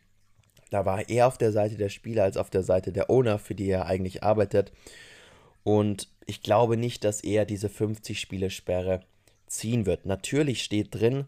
Da 0.70 0.86
war 0.86 1.00
er 1.00 1.10
eher 1.10 1.28
auf 1.28 1.38
der 1.38 1.52
Seite 1.52 1.76
der 1.76 1.89
Spieler 1.89 2.24
als 2.24 2.38
auf 2.38 2.50
der 2.50 2.63
Seite 2.63 2.91
der 2.91 3.10
Owner, 3.10 3.39
für 3.39 3.56
die 3.56 3.70
er 3.70 3.86
eigentlich 3.86 4.24
arbeitet. 4.24 4.72
Und 5.63 6.08
ich 6.28 6.42
glaube 6.42 6.78
nicht, 6.78 7.04
dass 7.04 7.22
er 7.22 7.46
diese 7.46 7.70
50-Spiele-Sperre 7.70 9.02
ziehen 9.48 9.86
wird. 9.86 10.06
Natürlich 10.06 10.62
steht 10.62 10.94
drin, 10.94 11.26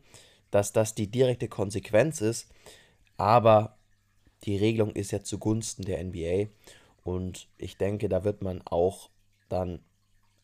dass 0.51 0.73
das 0.73 0.93
die 0.93 1.07
direkte 1.07 1.47
Konsequenz 1.47 2.21
ist, 2.21 2.49
aber 3.17 3.77
die 4.43 4.57
Regelung 4.57 4.91
ist 4.91 5.11
ja 5.11 5.23
zugunsten 5.23 5.83
der 5.83 6.03
NBA 6.03 6.49
und 7.03 7.47
ich 7.57 7.77
denke, 7.77 8.09
da 8.09 8.23
wird 8.23 8.41
man 8.41 8.61
auch 8.65 9.09
dann 9.47 9.79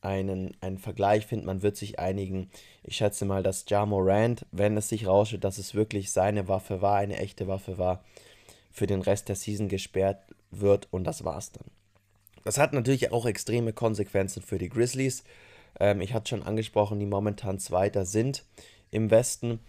einen, 0.02 0.56
einen 0.62 0.78
Vergleich 0.78 1.26
finden, 1.26 1.48
man 1.48 1.64
wird 1.64 1.76
sich 1.76 2.00
einigen. 2.00 2.50
Ich 2.84 2.98
schätze 2.98 3.26
mal, 3.26 3.44
dass 3.44 3.66
Ja 3.68 3.86
Morant, 3.86 4.46
wenn 4.52 4.78
es 4.78 4.90
sich 4.90 5.08
rausstellt, 5.08 5.44
dass 5.44 5.58
es 5.58 5.74
wirklich 5.74 6.12
seine 6.12 6.48
Waffe 6.48 6.82
war, 6.82 6.98
eine 6.98 7.18
echte 7.18 7.48
Waffe 7.48 7.78
war, 7.78 8.04
für 8.72 8.88
den 8.88 9.02
Rest 9.02 9.30
der 9.30 9.36
Season 9.36 9.68
gesperrt 9.68 10.22
wird 10.52 10.88
und 10.92 11.06
das 11.06 11.24
war's 11.26 11.52
dann. 11.52 11.75
Das 12.46 12.60
hat 12.60 12.74
natürlich 12.74 13.12
auch 13.12 13.26
extreme 13.26 13.74
Konsequenzen 13.74 14.42
für 14.42 14.60
die 14.60 14.70
Grizzlies. 14.70 15.24
Ähm, 15.80 16.00
ich 16.00 16.14
hatte 16.14 16.30
schon 16.30 16.44
angesprochen, 16.44 17.00
die 17.00 17.08
momentan 17.08 17.60
Zweiter 17.60 18.06
sind 18.06 18.46
im 18.92 19.10
Westen, 19.10 19.60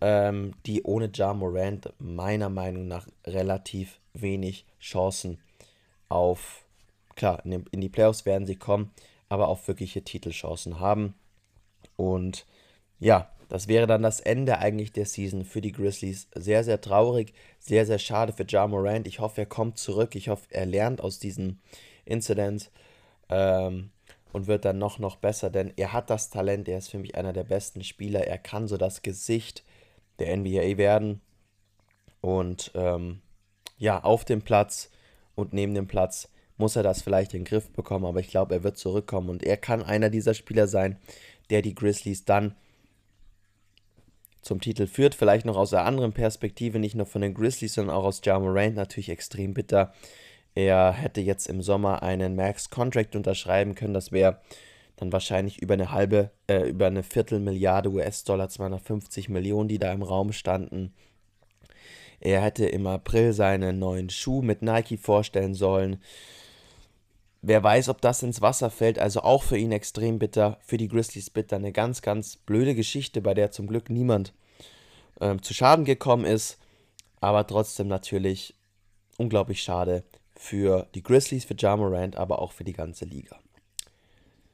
ähm, 0.00 0.52
die 0.66 0.82
ohne 0.82 1.10
Ja 1.14 1.32
Morant 1.32 1.94
meiner 1.98 2.50
Meinung 2.50 2.88
nach 2.88 3.06
relativ 3.24 4.00
wenig 4.12 4.66
Chancen 4.80 5.38
auf, 6.08 6.64
klar, 7.14 7.40
in, 7.46 7.64
in 7.70 7.80
die 7.80 7.88
Playoffs 7.88 8.26
werden 8.26 8.46
sie 8.46 8.56
kommen, 8.56 8.90
aber 9.28 9.48
auch 9.48 9.66
wirkliche 9.68 10.02
Titelchancen 10.02 10.80
haben. 10.80 11.14
Und 11.96 12.46
ja, 12.98 13.30
das 13.48 13.68
wäre 13.68 13.86
dann 13.86 14.02
das 14.02 14.18
Ende 14.18 14.58
eigentlich 14.58 14.90
der 14.90 15.06
Season 15.06 15.44
für 15.44 15.60
die 15.60 15.70
Grizzlies. 15.70 16.26
Sehr, 16.34 16.64
sehr 16.64 16.80
traurig, 16.80 17.32
sehr, 17.60 17.86
sehr 17.86 18.00
schade 18.00 18.32
für 18.32 18.44
Ja 18.48 18.66
Morant. 18.66 19.06
Ich 19.06 19.20
hoffe, 19.20 19.42
er 19.42 19.46
kommt 19.46 19.78
zurück. 19.78 20.16
Ich 20.16 20.28
hoffe, 20.28 20.46
er 20.50 20.66
lernt 20.66 21.00
aus 21.00 21.20
diesem 21.20 21.60
Incident 22.04 22.70
ähm, 23.28 23.90
und 24.32 24.46
wird 24.46 24.64
dann 24.64 24.78
noch, 24.78 24.98
noch 24.98 25.16
besser, 25.16 25.50
denn 25.50 25.72
er 25.76 25.92
hat 25.92 26.10
das 26.10 26.30
Talent. 26.30 26.68
Er 26.68 26.78
ist 26.78 26.88
für 26.88 26.98
mich 26.98 27.14
einer 27.14 27.32
der 27.32 27.44
besten 27.44 27.84
Spieler. 27.84 28.26
Er 28.26 28.38
kann 28.38 28.68
so 28.68 28.76
das 28.76 29.02
Gesicht 29.02 29.62
der 30.18 30.36
NBA 30.36 30.76
werden. 30.76 31.20
Und 32.20 32.70
ähm, 32.74 33.20
ja, 33.78 34.02
auf 34.02 34.24
dem 34.24 34.42
Platz 34.42 34.90
und 35.34 35.52
neben 35.52 35.74
dem 35.74 35.86
Platz 35.86 36.28
muss 36.56 36.76
er 36.76 36.82
das 36.82 37.02
vielleicht 37.02 37.34
in 37.34 37.40
den 37.40 37.46
Griff 37.46 37.70
bekommen, 37.70 38.04
aber 38.04 38.20
ich 38.20 38.28
glaube, 38.28 38.54
er 38.54 38.62
wird 38.62 38.78
zurückkommen 38.78 39.28
und 39.28 39.42
er 39.42 39.56
kann 39.56 39.82
einer 39.82 40.08
dieser 40.08 40.34
Spieler 40.34 40.68
sein, 40.68 40.98
der 41.50 41.62
die 41.62 41.74
Grizzlies 41.74 42.24
dann 42.24 42.54
zum 44.40 44.60
Titel 44.60 44.86
führt. 44.86 45.14
Vielleicht 45.14 45.46
noch 45.46 45.56
aus 45.56 45.72
einer 45.74 45.84
anderen 45.84 46.12
Perspektive, 46.12 46.78
nicht 46.78 46.94
nur 46.94 47.06
von 47.06 47.22
den 47.22 47.34
Grizzlies, 47.34 47.74
sondern 47.74 47.96
auch 47.96 48.04
aus 48.04 48.20
Ja 48.24 48.38
Morant 48.38 48.76
natürlich 48.76 49.08
extrem 49.08 49.54
bitter. 49.54 49.92
Er 50.54 50.92
hätte 50.92 51.20
jetzt 51.20 51.48
im 51.48 51.62
Sommer 51.62 52.02
einen 52.02 52.36
Max-Contract 52.36 53.16
unterschreiben 53.16 53.74
können. 53.74 53.94
Das 53.94 54.12
wäre 54.12 54.40
dann 54.96 55.12
wahrscheinlich 55.12 55.60
über 55.60 55.74
eine 55.74 55.90
halbe, 55.90 56.30
äh, 56.46 56.68
über 56.68 56.86
eine 56.86 57.02
Viertelmilliarde 57.02 57.90
US-Dollar, 57.90 58.48
250 58.48 59.28
Millionen, 59.28 59.68
die 59.68 59.78
da 59.78 59.92
im 59.92 60.02
Raum 60.02 60.32
standen. 60.32 60.94
Er 62.20 62.40
hätte 62.40 62.66
im 62.66 62.86
April 62.86 63.32
seinen 63.32 63.80
neuen 63.80 64.10
Schuh 64.10 64.42
mit 64.42 64.62
Nike 64.62 64.96
vorstellen 64.96 65.54
sollen. 65.54 66.00
Wer 67.42 67.62
weiß, 67.62 67.88
ob 67.88 68.00
das 68.00 68.22
ins 68.22 68.40
Wasser 68.40 68.70
fällt, 68.70 68.98
also 68.98 69.20
auch 69.22 69.42
für 69.42 69.58
ihn 69.58 69.72
extrem 69.72 70.18
bitter, 70.18 70.58
für 70.62 70.78
die 70.78 70.88
Grizzlies 70.88 71.28
bitter. 71.28 71.56
Eine 71.56 71.72
ganz, 71.72 72.00
ganz 72.00 72.36
blöde 72.36 72.74
Geschichte, 72.76 73.20
bei 73.20 73.34
der 73.34 73.50
zum 73.50 73.66
Glück 73.66 73.90
niemand 73.90 74.32
ähm, 75.20 75.42
zu 75.42 75.52
Schaden 75.52 75.84
gekommen 75.84 76.24
ist, 76.24 76.58
aber 77.20 77.46
trotzdem 77.46 77.88
natürlich 77.88 78.54
unglaublich 79.18 79.62
schade 79.62 80.04
für 80.36 80.88
die 80.94 81.02
Grizzlies, 81.02 81.44
für 81.44 81.56
Ja 81.56 81.76
Morant, 81.76 82.16
aber 82.16 82.40
auch 82.40 82.52
für 82.52 82.64
die 82.64 82.72
ganze 82.72 83.04
Liga. 83.04 83.38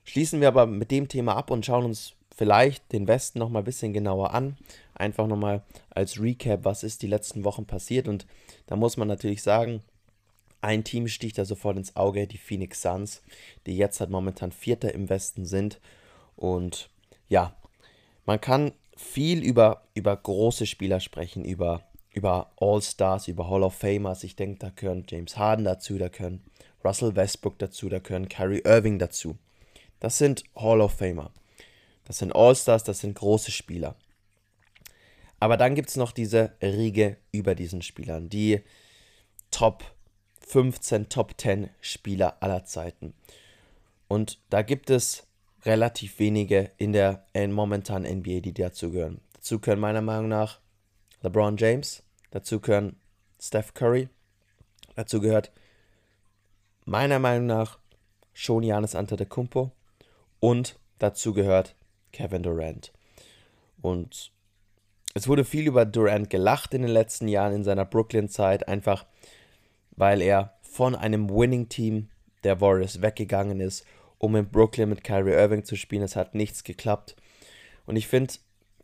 Schließen 0.05 0.41
wir 0.41 0.49
aber 0.49 0.67
mit 0.67 0.91
dem 0.91 1.09
Thema 1.09 1.37
ab 1.37 1.51
und 1.51 1.65
schauen 1.65 1.85
uns 1.85 2.15
vielleicht 2.35 2.93
den 2.93 3.07
Westen 3.07 3.39
noch 3.39 3.49
mal 3.49 3.61
ein 3.61 3.65
bisschen 3.65 3.93
genauer 3.93 4.33
an. 4.35 4.57
Einfach 4.95 5.27
noch 5.27 5.37
mal 5.37 5.63
als 5.91 6.21
Recap, 6.21 6.65
was 6.65 6.83
ist 6.83 7.03
die 7.03 7.07
letzten 7.07 7.45
Wochen 7.45 7.67
passiert 7.67 8.09
und 8.09 8.27
da 8.67 8.77
muss 8.77 8.97
man 8.97 9.09
natürlich 9.09 9.43
sagen, 9.43 9.83
ein 10.63 10.85
Team 10.85 11.09
sticht 11.09 11.39
da 11.39 11.45
sofort 11.45 11.77
ins 11.77 11.97
Auge, 11.97 12.27
die 12.27 12.39
Phoenix 12.39 12.83
Suns, 12.83 13.23
die 13.67 13.77
jetzt 13.77 14.01
halt 14.01 14.11
momentan 14.11 14.53
Vierter 14.53 14.93
im 14.93 15.09
Westen 15.09 15.47
sind. 15.47 15.81
Und 16.37 16.91
ja, 17.29 17.55
man 18.27 18.41
kann 18.41 18.73
viel 18.97 19.43
über, 19.43 19.83
über 19.95 20.15
große 20.15 20.67
Spieler 20.67 21.01
sprechen, 21.01 21.45
über, 21.45 21.83
über 22.13 22.51
All-Stars, 22.57 23.29
über 23.29 23.49
Hall 23.49 23.63
of 23.63 23.75
Famers. 23.75 24.25
Ich 24.25 24.37
denke, 24.37 24.59
da 24.59 24.71
gehören 24.71 25.05
James 25.09 25.37
Harden 25.37 25.65
dazu, 25.65 25.99
da 25.99 26.09
gehören 26.09 26.43
Russell 26.85 27.15
Westbrook 27.15 27.59
dazu, 27.59 27.89
da 27.89 27.99
gehören 27.99 28.29
Kyrie 28.29 28.63
Irving 28.65 28.99
dazu. 28.99 29.37
Das 30.01 30.19
sind 30.19 30.45
Hall 30.57 30.81
of 30.81 30.95
Famer. 30.95 31.31
Das 32.05 32.19
sind 32.19 32.35
All-Stars, 32.35 32.85
das 32.85 33.01
sind 33.01 33.15
große 33.15 33.51
Spieler. 33.51 33.95
Aber 35.39 35.57
dann 35.57 35.75
gibt 35.75 35.89
es 35.89 35.97
noch 35.97 36.13
diese 36.13 36.53
Riege 36.63 37.17
über 37.33 37.55
diesen 37.55 37.83
Spielern, 37.83 38.29
die 38.29 38.61
Top 39.51 39.85
15 40.47 41.09
Top 41.09 41.35
10 41.41 41.71
Spieler 41.81 42.37
aller 42.41 42.65
Zeiten. 42.65 43.15
Und 44.09 44.39
da 44.51 44.63
gibt 44.63 44.91
es 44.91 45.27
relativ 45.65 46.19
wenige 46.19 46.71
in 46.79 46.93
der 46.93 47.25
momentanen 47.35 48.19
NBA, 48.19 48.41
die 48.41 48.53
dazu 48.53 48.91
gehören. 48.91 49.21
Dazu 49.35 49.61
gehören 49.61 49.81
meiner 49.81 50.03
Meinung 50.03 50.29
nach 50.29 50.60
LeBron 51.23 51.57
James, 51.57 52.03
dazu 52.31 52.61
gehören 52.61 52.97
Steph 53.39 53.75
Curry, 53.75 54.09
dazu 54.95 55.21
gehört 55.21 55.53
meiner 56.85 57.19
Meinung 57.19 57.47
nach 57.47 57.79
schon 58.33 58.63
Janis 58.63 58.95
Antetokounmpo 58.95 59.73
und 60.41 60.79
dazu 60.99 61.33
gehört 61.35 61.75
Kevin 62.13 62.43
Durant. 62.43 62.93
Und 63.83 64.33
es 65.15 65.29
wurde 65.29 65.45
viel 65.45 65.67
über 65.67 65.85
Durant 65.85 66.31
gelacht 66.31 66.75
in 66.75 66.83
den 66.83 66.91
letzten 66.91 67.29
Jahren 67.29 67.55
in 67.55 67.65
seiner 67.65 67.85
Brooklyn-Zeit, 67.85 68.69
einfach 68.69 69.07
weil 69.91 70.23
er 70.23 70.55
von 70.63 70.95
einem 70.95 71.29
Winning-Team 71.29 72.09
der 72.45 72.61
Warriors 72.61 73.03
weggegangen 73.03 73.61
ist, 73.61 73.85
um 74.19 74.37
in 74.37 74.51
Brooklyn 74.51 74.89
mit 74.89 75.05
Kyrie 75.05 75.33
Irving 75.33 75.65
zu 75.65 75.77
spielen. 75.77 76.03
Es 76.03 76.17
hat 76.17 76.35
nichts 76.35 76.65
geklappt. 76.65 77.17
Und 77.87 77.97
ich 77.97 78.07
finde, 78.07 78.35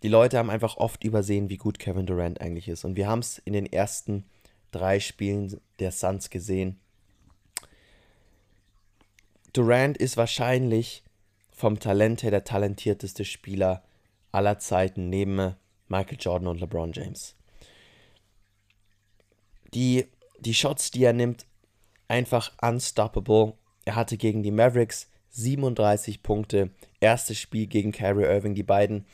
die 0.03 0.09
Leute 0.09 0.39
haben 0.39 0.51
einfach 0.51 0.77
oft 0.77 1.05
übersehen, 1.05 1.49
wie 1.49 1.57
gut 1.57 1.79
Kevin 1.79 2.07
Durant 2.07 2.41
eigentlich 2.41 2.69
ist. 2.69 2.85
Und 2.85 2.97
wir 2.97 3.09
haben 3.09 3.21
es 3.21 3.39
in 3.39 3.53
den 3.53 3.67
ersten 3.67 4.25
drei 4.71 5.01
Spielen 5.01 5.61
der 5.79 5.93
Suns 5.93 6.31
gesehen. 6.31 6.79
Durant 9.53 9.97
ist 9.97 10.17
wahrscheinlich 10.17 11.03
vom 11.51 11.81
Talent 11.81 12.23
her 12.23 12.31
der 12.31 12.45
talentierteste 12.45 13.25
Spieler 13.25 13.83
aller 14.33 14.59
Zeiten 14.59 15.09
neben 15.09 15.55
Michael 15.89 16.19
Jordan 16.21 16.49
und 16.49 16.61
LeBron 16.61 16.93
James. 16.93 17.35
Die 19.73 20.07
die 20.41 20.55
Shots, 20.55 20.91
die 20.91 21.05
er 21.05 21.13
nimmt, 21.13 21.47
einfach 22.09 22.53
unstoppable. 22.61 23.55
Er 23.85 23.97
hatte 23.97 24.17
gegen 24.17 24.43
die 24.43 24.51
Mavericks 24.51 25.09
37 25.31 26.23
Punkte. 26.23 26.71
Erstes 27.01 27.39
Spiel 27.39 27.67
gegen 27.67 27.93
Kyrie 27.93 28.25
Irving. 28.25 28.55
Die 28.55 28.63
beiden 28.63 29.07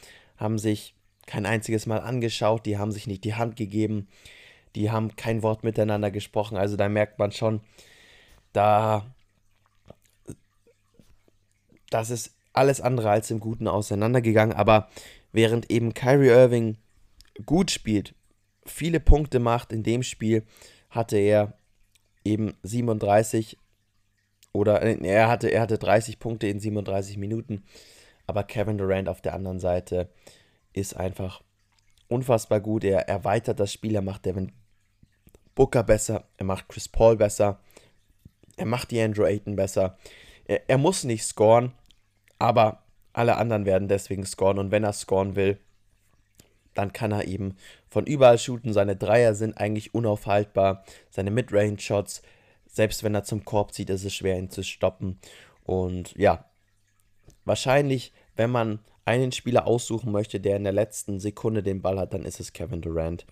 haben 0.43 0.59
sich 0.59 0.95
kein 1.27 1.47
einziges 1.47 1.87
Mal 1.87 2.01
angeschaut, 2.01 2.67
die 2.67 2.79
haben 2.79 2.91
sich 2.93 3.07
nicht 3.07 3.25
die 3.25 3.35
Hand 3.35 3.57
gegeben, 3.57 4.09
die 4.75 4.91
haben 4.91 5.15
kein 5.17 5.43
Wort 5.43 5.63
miteinander 5.63 6.11
gesprochen. 6.11 6.57
Also 6.57 6.77
da 6.77 6.89
merkt 6.89 7.19
man 7.19 7.31
schon, 7.31 7.61
da 8.53 9.07
das 11.91 12.11
ist 12.11 12.35
alles 12.53 12.81
andere 12.81 13.11
als 13.11 13.31
im 13.31 13.39
Guten 13.39 13.69
auseinandergegangen. 13.69 14.57
Aber 14.57 14.89
während 15.31 15.71
eben 15.71 15.95
Kyrie 15.95 16.29
Irving 16.29 16.77
gut 17.47 17.71
spielt, 17.71 18.15
viele 18.65 18.99
Punkte 19.01 19.39
macht 19.39 19.73
in 19.73 19.83
dem 19.83 20.03
Spiel, 20.03 20.45
hatte 20.91 21.17
er 21.19 21.55
eben 22.25 22.55
37 22.63 23.59
oder 24.53 24.83
äh, 24.83 24.99
er 25.03 25.29
hatte, 25.29 25.49
er 25.49 25.63
hatte 25.63 25.79
30 25.79 26.19
Punkte 26.19 26.47
in 26.47 26.61
37 26.61 27.17
Minuten. 27.17 27.65
Aber 28.27 28.45
Kevin 28.45 28.79
Durant 28.79 29.09
auf 29.09 29.21
der 29.21 29.35
anderen 29.35 29.61
Seite 29.61 30.09
ist 30.73 30.97
einfach 30.97 31.43
unfassbar 32.09 32.61
gut. 32.61 32.85
Er 32.85 33.09
erweitert 33.09 33.61
das 33.61 33.73
Spiel, 33.73 33.95
er 33.95 34.03
macht 34.03 34.25
Devin 34.27 34.53
Booker 35.55 35.83
besser, 35.83 36.25
er 36.39 36.47
macht 36.47 36.69
Chris 36.69 36.89
Paul 36.89 37.17
besser, 37.17 37.61
er 38.57 38.67
macht 38.67 38.91
die 38.91 39.01
Andrew 39.01 39.25
Ayton 39.25 39.57
besser. 39.57 39.99
Er, 40.47 40.69
er 40.69 40.79
muss 40.79 41.05
nicht 41.05 41.25
scoren, 41.25 41.73
Aber 42.39 42.83
alle 43.13 43.37
anderen 43.37 43.67
werden 43.67 43.87
deswegen 43.87 44.27
scoren 44.27 44.59
und 44.59 44.73
wenn 44.73 44.83
er 44.83 44.93
scoren 44.93 45.37
will, 45.37 45.59
dann 46.75 46.93
kann 46.93 47.13
er 47.13 47.29
eben 47.29 47.57
von 47.89 48.05
überall 48.05 48.39
shooten. 48.39 48.73
Seine 48.73 48.97
Dreier 48.97 49.35
sind 49.35 49.59
eigentlich 49.59 49.95
unaufhaltbar. 49.95 50.83
Seine 51.11 51.31
Midrange-Shots, 51.31 52.23
selbst 52.67 53.05
wenn 53.05 53.15
er 53.15 53.23
zum 53.23 53.45
Korb 53.45 53.75
zieht, 53.75 53.91
ist 53.91 54.05
es 54.05 54.15
schwer, 54.15 54.39
ihn 54.39 54.51
zu 54.51 54.65
stoppen. 54.65 55.21
Und 55.65 56.17
ja, 56.17 56.47
wahrscheinlich, 57.45 58.13
wenn 58.37 58.51
man 58.51 58.81
einen 59.05 59.33
Spieler 59.33 59.67
aussuchen 59.67 60.13
möchte, 60.13 60.41
der 60.41 60.57
in 60.57 60.65
der 60.65 60.73
letzten 60.73 61.19
Sekunde 61.19 61.63
den 61.63 61.83
Ball 61.83 61.99
hat, 61.99 62.15
dann 62.15 62.25
ist 62.25 62.41
es 62.41 62.53
Kevin 62.53 62.83
Durant. 62.83 63.27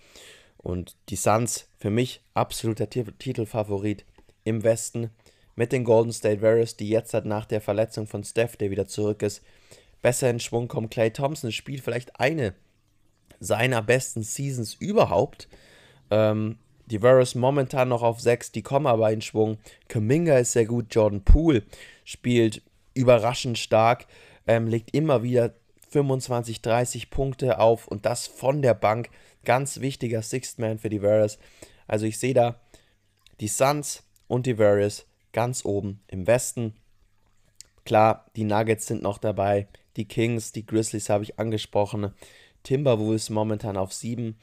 Und 0.56 0.96
die 1.08 1.16
Suns 1.16 1.68
für 1.78 1.90
mich 1.90 2.20
absoluter 2.34 2.90
Titelfavorit 2.90 4.04
im 4.44 4.62
Westen 4.62 5.10
mit 5.54 5.72
den 5.72 5.84
Golden 5.84 6.12
State 6.12 6.42
Warriors, 6.42 6.76
die 6.76 6.88
jetzt 6.88 7.14
halt 7.14 7.26
nach 7.26 7.46
der 7.46 7.60
Verletzung 7.60 8.06
von 8.06 8.24
Steph, 8.24 8.56
der 8.56 8.70
wieder 8.70 8.86
zurück 8.86 9.22
ist, 9.22 9.42
besser 10.02 10.28
in 10.30 10.40
Schwung 10.40 10.68
kommen. 10.68 10.90
Clay 10.90 11.10
Thompson 11.10 11.52
spielt 11.52 11.82
vielleicht 11.82 12.18
eine 12.18 12.54
seiner 13.38 13.82
besten 13.82 14.22
Seasons 14.22 14.74
überhaupt. 14.74 15.48
Ähm, 16.10 16.58
die 16.86 17.02
Warriors 17.02 17.34
momentan 17.34 17.88
noch 17.88 18.02
auf 18.02 18.20
6, 18.20 18.52
die 18.52 18.62
kommen 18.62 18.86
aber 18.86 19.12
in 19.12 19.22
Schwung. 19.22 19.58
Kaminga 19.88 20.38
ist 20.38 20.52
sehr 20.52 20.66
gut, 20.66 20.86
Jordan 20.90 21.22
Poole 21.22 21.62
spielt 22.04 22.62
überraschend 22.94 23.58
stark, 23.58 24.06
ähm, 24.46 24.66
legt 24.66 24.94
immer 24.94 25.22
wieder 25.22 25.54
25, 25.90 26.62
30 26.62 27.10
Punkte 27.10 27.58
auf 27.58 27.88
und 27.88 28.06
das 28.06 28.26
von 28.26 28.62
der 28.62 28.74
Bank. 28.74 29.10
Ganz 29.44 29.80
wichtiger 29.80 30.22
Sixth 30.22 30.58
Man 30.58 30.78
für 30.78 30.88
die 30.88 31.02
Warriors. 31.02 31.38
Also 31.86 32.06
ich 32.06 32.18
sehe 32.18 32.34
da 32.34 32.60
die 33.40 33.48
Suns 33.48 34.02
und 34.28 34.46
die 34.46 34.58
Warriors 34.58 35.06
ganz 35.32 35.64
oben 35.64 36.00
im 36.08 36.26
Westen. 36.26 36.74
Klar, 37.84 38.26
die 38.36 38.44
Nuggets 38.44 38.86
sind 38.86 39.02
noch 39.02 39.18
dabei, 39.18 39.66
die 39.96 40.06
Kings, 40.06 40.52
die 40.52 40.66
Grizzlies 40.66 41.08
habe 41.08 41.24
ich 41.24 41.38
angesprochen. 41.38 42.14
Timberwolves 42.62 43.30
momentan 43.30 43.76
auf 43.76 43.92
7, 43.92 44.36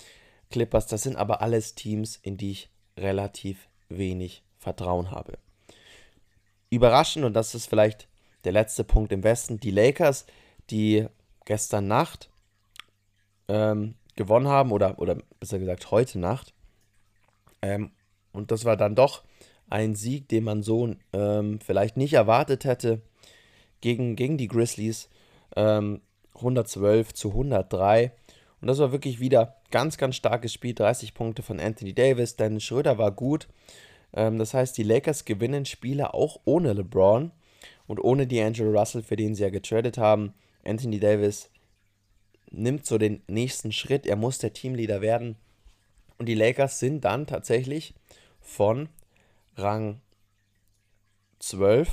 Clippers, 0.50 0.88
das 0.88 1.04
sind 1.04 1.16
aber 1.16 1.42
alles 1.42 1.76
Teams, 1.76 2.18
in 2.22 2.38
die 2.38 2.52
ich 2.52 2.70
relativ 2.98 3.68
wenig 3.90 4.44
Vertrauen 4.58 5.12
habe. 5.12 5.38
Überraschend, 6.70 7.26
und 7.26 7.34
das 7.34 7.56
ist 7.56 7.68
vielleicht 7.68 8.08
der 8.48 8.54
letzte 8.54 8.86
Punkt 8.86 9.12
im 9.12 9.24
Westen, 9.26 9.60
die 9.60 9.72
Lakers, 9.72 10.26
die 10.70 11.06
gestern 11.44 11.90
Nacht 11.90 12.30
ähm, 13.50 13.96
gewonnen 14.16 14.48
haben, 14.48 14.72
oder, 14.72 15.00
oder 15.00 15.18
besser 15.42 15.60
gesagt 15.60 15.92
heute 15.92 16.18
Nacht. 16.18 16.54
Ähm, 17.62 17.92
und 18.32 18.52
das 18.52 18.64
war 18.64 18.78
dann 18.78 18.96
doch 18.96 19.26
ein 19.70 19.96
Sieg, 19.96 20.30
den 20.30 20.46
man 20.46 20.64
so 20.64 20.96
ähm, 21.12 21.60
vielleicht 21.60 21.98
nicht 21.98 22.14
erwartet 22.14 22.64
hätte 22.64 23.02
gegen, 23.82 24.16
gegen 24.16 24.38
die 24.38 24.48
Grizzlies. 24.48 25.10
Ähm, 25.58 26.00
112 26.36 27.14
zu 27.14 27.32
103. 27.32 28.14
Und 28.62 28.70
das 28.70 28.80
war 28.80 28.94
wirklich 28.94 29.20
wieder 29.20 29.58
ganz, 29.72 29.98
ganz 29.98 30.16
starkes 30.16 30.54
Spiel. 30.54 30.74
30 30.74 31.14
Punkte 31.14 31.44
von 31.44 31.60
Anthony 31.60 31.94
Davis. 31.94 32.38
Dennis 32.38 32.64
Schröder 32.64 32.98
war 32.98 33.12
gut. 33.12 33.50
Ähm, 34.14 34.38
das 34.38 34.54
heißt, 34.54 34.78
die 34.78 34.84
Lakers 34.84 35.26
gewinnen 35.26 35.66
Spiele 35.66 36.14
auch 36.14 36.40
ohne 36.46 36.72
LeBron 36.72 37.34
und 37.88 38.00
ohne 38.00 38.26
D'Angelo 38.26 38.78
Russell, 38.78 39.02
für 39.02 39.16
den 39.16 39.36
sie 39.36 39.44
ja 39.44 39.50
getradet 39.50 39.98
haben. 39.98 40.34
Anthony 40.64 41.00
Davis 41.00 41.50
nimmt 42.52 42.86
so 42.86 42.98
den 42.98 43.22
nächsten 43.28 43.72
Schritt. 43.72 44.06
Er 44.06 44.16
muss 44.16 44.38
der 44.38 44.54
Teamleader 44.54 45.02
werden. 45.02 45.36
Und 46.18 46.28
die 46.28 46.36
Lakers 46.36 46.80
sind 46.80 47.06
dann 47.06 47.28
tatsächlich 47.28 47.94
von 48.42 48.90
Rang 49.56 50.02
12 51.40 51.90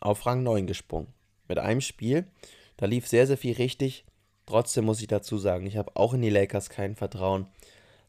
auf 0.00 0.26
Rang 0.26 0.42
9 0.42 0.66
gesprungen. 0.66 1.08
Mit 1.48 1.58
einem 1.58 1.80
Spiel. 1.80 2.26
Da 2.76 2.86
lief 2.86 3.06
sehr, 3.06 3.26
sehr 3.26 3.38
viel 3.38 3.54
richtig. 3.54 4.04
Trotzdem 4.46 4.84
muss 4.84 5.00
ich 5.00 5.08
dazu 5.08 5.38
sagen, 5.38 5.66
ich 5.66 5.76
habe 5.76 5.96
auch 5.96 6.14
in 6.14 6.22
die 6.22 6.30
Lakers 6.30 6.70
kein 6.70 6.94
Vertrauen. 6.94 7.46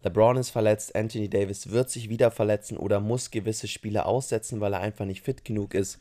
LeBron 0.04 0.38
ist 0.38 0.52
verletzt, 0.52 0.95
Anthony 0.95 1.30
Davis 1.30 1.71
wird 1.71 1.89
sich 1.89 2.10
wieder 2.10 2.30
verletzen 2.30 2.78
oder 2.78 3.00
muss 3.00 3.32
gewisse 3.32 3.67
Spiele 3.67 4.06
aussetzen, 4.06 4.62
weil 4.62 4.73
er 4.73 4.80
einfach 4.80 5.06
nicht 5.06 5.23
fit 5.23 5.43
genug 5.43 5.73
ist. 5.73 6.00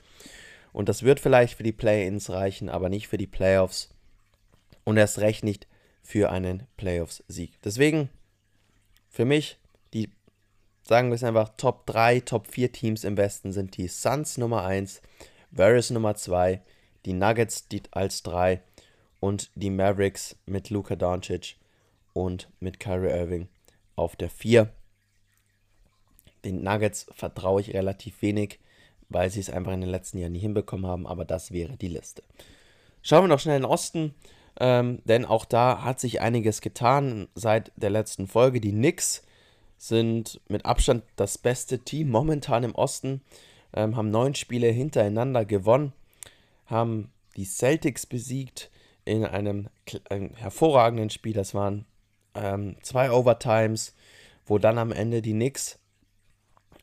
Und 0.77 0.91
das 0.91 1.05
wird 1.05 1.21
vielleicht 1.21 1.55
für 1.55 1.63
die 1.63 1.73
Play-ins 1.73 2.29
reichen, 2.29 2.69
aber 2.69 2.91
nicht 2.91 3.09
für 3.09 3.17
die 3.17 3.27
Playoffs. 3.27 3.89
Und 4.85 4.99
erst 4.99 5.21
recht 5.21 5.43
nicht 5.43 5.67
für 6.03 6.31
einen 6.31 6.65
Playoffs-Sieg. 6.77 7.53
Deswegen 7.65 8.11
für 9.09 9.25
mich 9.25 9.57
die, 9.95 10.11
sagen 10.83 11.09
wir 11.09 11.15
es 11.15 11.25
einfach, 11.25 11.49
Top 11.57 11.87
3, 11.87 12.21
Top 12.21 12.49
4 12.49 12.73
Teams 12.73 13.05
im 13.05 13.17
Westen 13.17 13.53
sind 13.53 13.79
die 13.79 13.89
Suns 13.89 14.37
Nummer 14.37 14.67
1, 14.67 15.01
Varys 15.51 15.89
Nummer 15.89 16.15
2, 16.15 16.61
die 17.07 17.15
Nuggets 17.15 17.69
die 17.69 17.81
als 17.93 18.23
3 18.25 18.61
und 19.19 19.51
die 19.55 19.71
Mavericks 19.71 20.37
mit 20.45 20.69
Luka 20.69 20.95
Doncic 20.95 21.57
und 22.13 22.51
mit 22.61 22.81
Kyrie 22.81 23.19
Irving 23.19 23.49
auf 23.95 24.15
der 24.15 24.29
4. 24.29 24.71
Den 26.45 26.63
Nuggets 26.63 27.07
vertraue 27.15 27.63
ich 27.63 27.73
relativ 27.73 28.21
wenig, 28.21 28.61
weil 29.09 29.31
sie 29.31 29.41
es 29.41 29.51
einfach 29.51 29.73
in 29.73 29.81
den 29.81 29.91
letzten 29.91 30.19
Jahren 30.19 30.33
nie 30.33 30.41
hinbekommen 30.41 30.87
haben, 30.87 31.07
aber 31.07 31.25
das 31.25 31.53
wäre 31.53 31.77
die 31.77 31.89
Liste. 31.89 32.23
Schauen 33.03 33.25
wir 33.25 33.29
noch 33.29 33.41
schnell 33.41 33.57
in 33.57 33.63
den 33.63 33.71
Osten, 33.71 34.15
ähm, 34.59 35.01
denn 35.05 35.25
auch 35.25 35.45
da 35.45 35.85
hat 35.85 36.01
sich 36.01 36.21
einiges 36.21 36.61
getan 36.61 37.29
seit 37.35 37.73
der 37.77 37.91
letzten 37.91 38.27
Folge. 38.27 38.61
Die 38.61 38.73
Knicks 38.73 39.23
sind 39.79 40.41
mit 40.49 40.65
Abstand 40.65 41.05
das 41.17 41.39
beste 41.39 41.81
Team 41.81 42.11
momentan 42.11 42.65
im 42.65 42.75
Osten, 42.75 43.21
ähm, 43.75 43.97
haben 43.97 44.11
neun 44.11 44.35
Spiele 44.35 44.69
hintereinander 44.69 45.45
gewonnen, 45.45 45.93
haben 46.67 47.13
die 47.37 47.45
Celtics 47.45 48.07
besiegt, 48.07 48.71
in 49.07 49.25
einem, 49.25 49.69
einem 50.11 50.35
hervorragenden 50.35 51.09
Spiel. 51.09 51.33
Das 51.33 51.55
waren 51.55 51.87
ähm, 52.35 52.77
zwei 52.83 53.11
Overtimes, 53.11 53.95
wo 54.45 54.59
dann 54.59 54.77
am 54.77 54.93
Ende 54.93 55.23
die 55.23 55.33
Knicks 55.33 55.79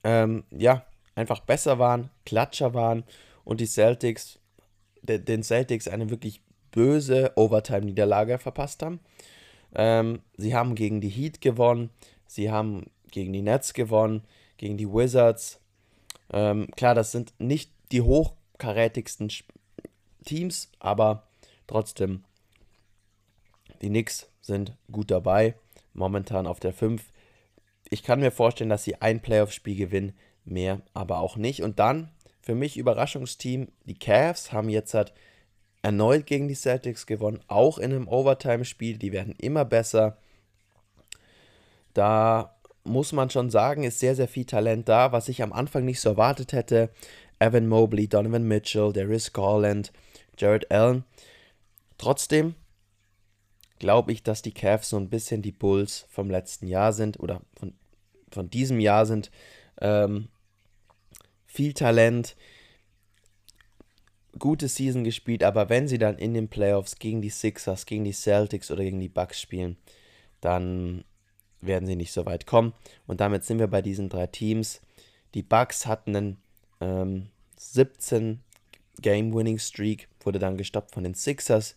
ähm, 0.03 0.43
ja 0.49 0.85
einfach 1.15 1.41
besser 1.41 1.79
waren, 1.79 2.09
klatscher 2.25 2.73
waren 2.73 3.03
und 3.43 3.61
die 3.61 3.65
Celtics 3.65 4.39
de, 5.01 5.19
den 5.19 5.43
Celtics 5.43 5.87
eine 5.87 6.09
wirklich 6.09 6.41
böse 6.71 7.33
Overtime-Niederlage 7.35 8.39
verpasst 8.39 8.81
haben. 8.81 8.99
Ähm, 9.75 10.21
sie 10.37 10.55
haben 10.55 10.75
gegen 10.75 11.01
die 11.01 11.09
Heat 11.09 11.41
gewonnen, 11.41 11.89
sie 12.25 12.51
haben 12.51 12.89
gegen 13.11 13.33
die 13.33 13.41
Nets 13.41 13.73
gewonnen, 13.73 14.23
gegen 14.57 14.77
die 14.77 14.87
Wizards. 14.87 15.59
Ähm, 16.31 16.67
klar, 16.75 16.95
das 16.95 17.11
sind 17.11 17.33
nicht 17.37 17.71
die 17.91 18.01
hochkarätigsten 18.01 19.31
Teams, 20.23 20.71
aber 20.79 21.27
Trotzdem, 21.67 22.23
die 23.81 23.89
Knicks 23.89 24.29
sind 24.41 24.75
gut 24.91 25.11
dabei, 25.11 25.55
momentan 25.93 26.47
auf 26.47 26.59
der 26.59 26.73
5. 26.73 27.03
Ich 27.89 28.03
kann 28.03 28.19
mir 28.19 28.31
vorstellen, 28.31 28.69
dass 28.69 28.83
sie 28.83 29.01
ein 29.01 29.21
Playoff-Spiel 29.21 29.75
gewinnen, 29.75 30.13
mehr 30.45 30.81
aber 30.93 31.19
auch 31.19 31.37
nicht. 31.37 31.63
Und 31.63 31.79
dann, 31.79 32.09
für 32.41 32.55
mich 32.55 32.77
Überraschungsteam, 32.77 33.69
die 33.85 33.97
Cavs 33.97 34.51
haben 34.51 34.69
jetzt 34.69 34.93
halt 34.93 35.13
erneut 35.81 36.25
gegen 36.25 36.47
die 36.47 36.55
Celtics 36.55 37.05
gewonnen, 37.05 37.41
auch 37.47 37.77
in 37.77 37.91
einem 37.91 38.07
Overtime-Spiel. 38.07 38.97
Die 38.97 39.11
werden 39.11 39.35
immer 39.37 39.65
besser. 39.65 40.17
Da 41.93 42.55
muss 42.83 43.11
man 43.11 43.29
schon 43.29 43.49
sagen, 43.49 43.83
ist 43.83 43.99
sehr, 43.99 44.15
sehr 44.15 44.27
viel 44.27 44.45
Talent 44.45 44.89
da, 44.89 45.11
was 45.11 45.29
ich 45.29 45.41
am 45.41 45.53
Anfang 45.53 45.85
nicht 45.85 46.01
so 46.01 46.09
erwartet 46.09 46.53
hätte. 46.53 46.89
Evan 47.39 47.67
Mobley, 47.67 48.07
Donovan 48.07 48.47
Mitchell, 48.47 48.93
Darius 48.93 49.33
Garland, 49.33 49.91
Jared 50.37 50.71
Allen. 50.71 51.03
Trotzdem 51.97 52.55
glaube 53.79 54.13
ich, 54.13 54.23
dass 54.23 54.41
die 54.41 54.53
Cavs 54.53 54.89
so 54.89 54.97
ein 54.97 55.09
bisschen 55.09 55.41
die 55.41 55.51
Bulls 55.51 56.05
vom 56.09 56.29
letzten 56.29 56.67
Jahr 56.67 56.93
sind 56.93 57.19
oder 57.19 57.41
von, 57.57 57.73
von 58.31 58.49
diesem 58.49 58.79
Jahr 58.79 59.05
sind. 59.05 59.29
Ähm, 59.81 60.29
viel 61.53 61.73
Talent, 61.73 62.35
gute 64.39 64.67
Season 64.67 65.03
gespielt, 65.03 65.43
aber 65.43 65.69
wenn 65.69 65.87
sie 65.87 65.99
dann 65.99 66.17
in 66.17 66.33
den 66.33 66.47
Playoffs 66.47 66.97
gegen 66.97 67.21
die 67.21 67.29
Sixers, 67.29 67.85
gegen 67.85 68.03
die 68.03 68.11
Celtics 68.13 68.71
oder 68.71 68.83
gegen 68.83 68.99
die 68.99 69.09
Bucks 69.09 69.39
spielen, 69.39 69.77
dann 70.41 71.03
werden 71.61 71.85
sie 71.85 71.95
nicht 71.95 72.11
so 72.11 72.25
weit 72.25 72.47
kommen. 72.47 72.73
Und 73.05 73.21
damit 73.21 73.45
sind 73.45 73.59
wir 73.59 73.67
bei 73.67 73.81
diesen 73.81 74.09
drei 74.09 74.27
Teams. 74.27 74.81
Die 75.35 75.43
Bucks 75.43 75.85
hatten 75.85 76.15
einen 76.15 76.37
ähm, 76.81 77.27
17 77.57 78.39
Game-Winning-Streak 79.01 80.07
wurde 80.21 80.39
dann 80.39 80.57
gestoppt 80.57 80.93
von 80.93 81.03
den 81.03 81.13
Sixers. 81.13 81.75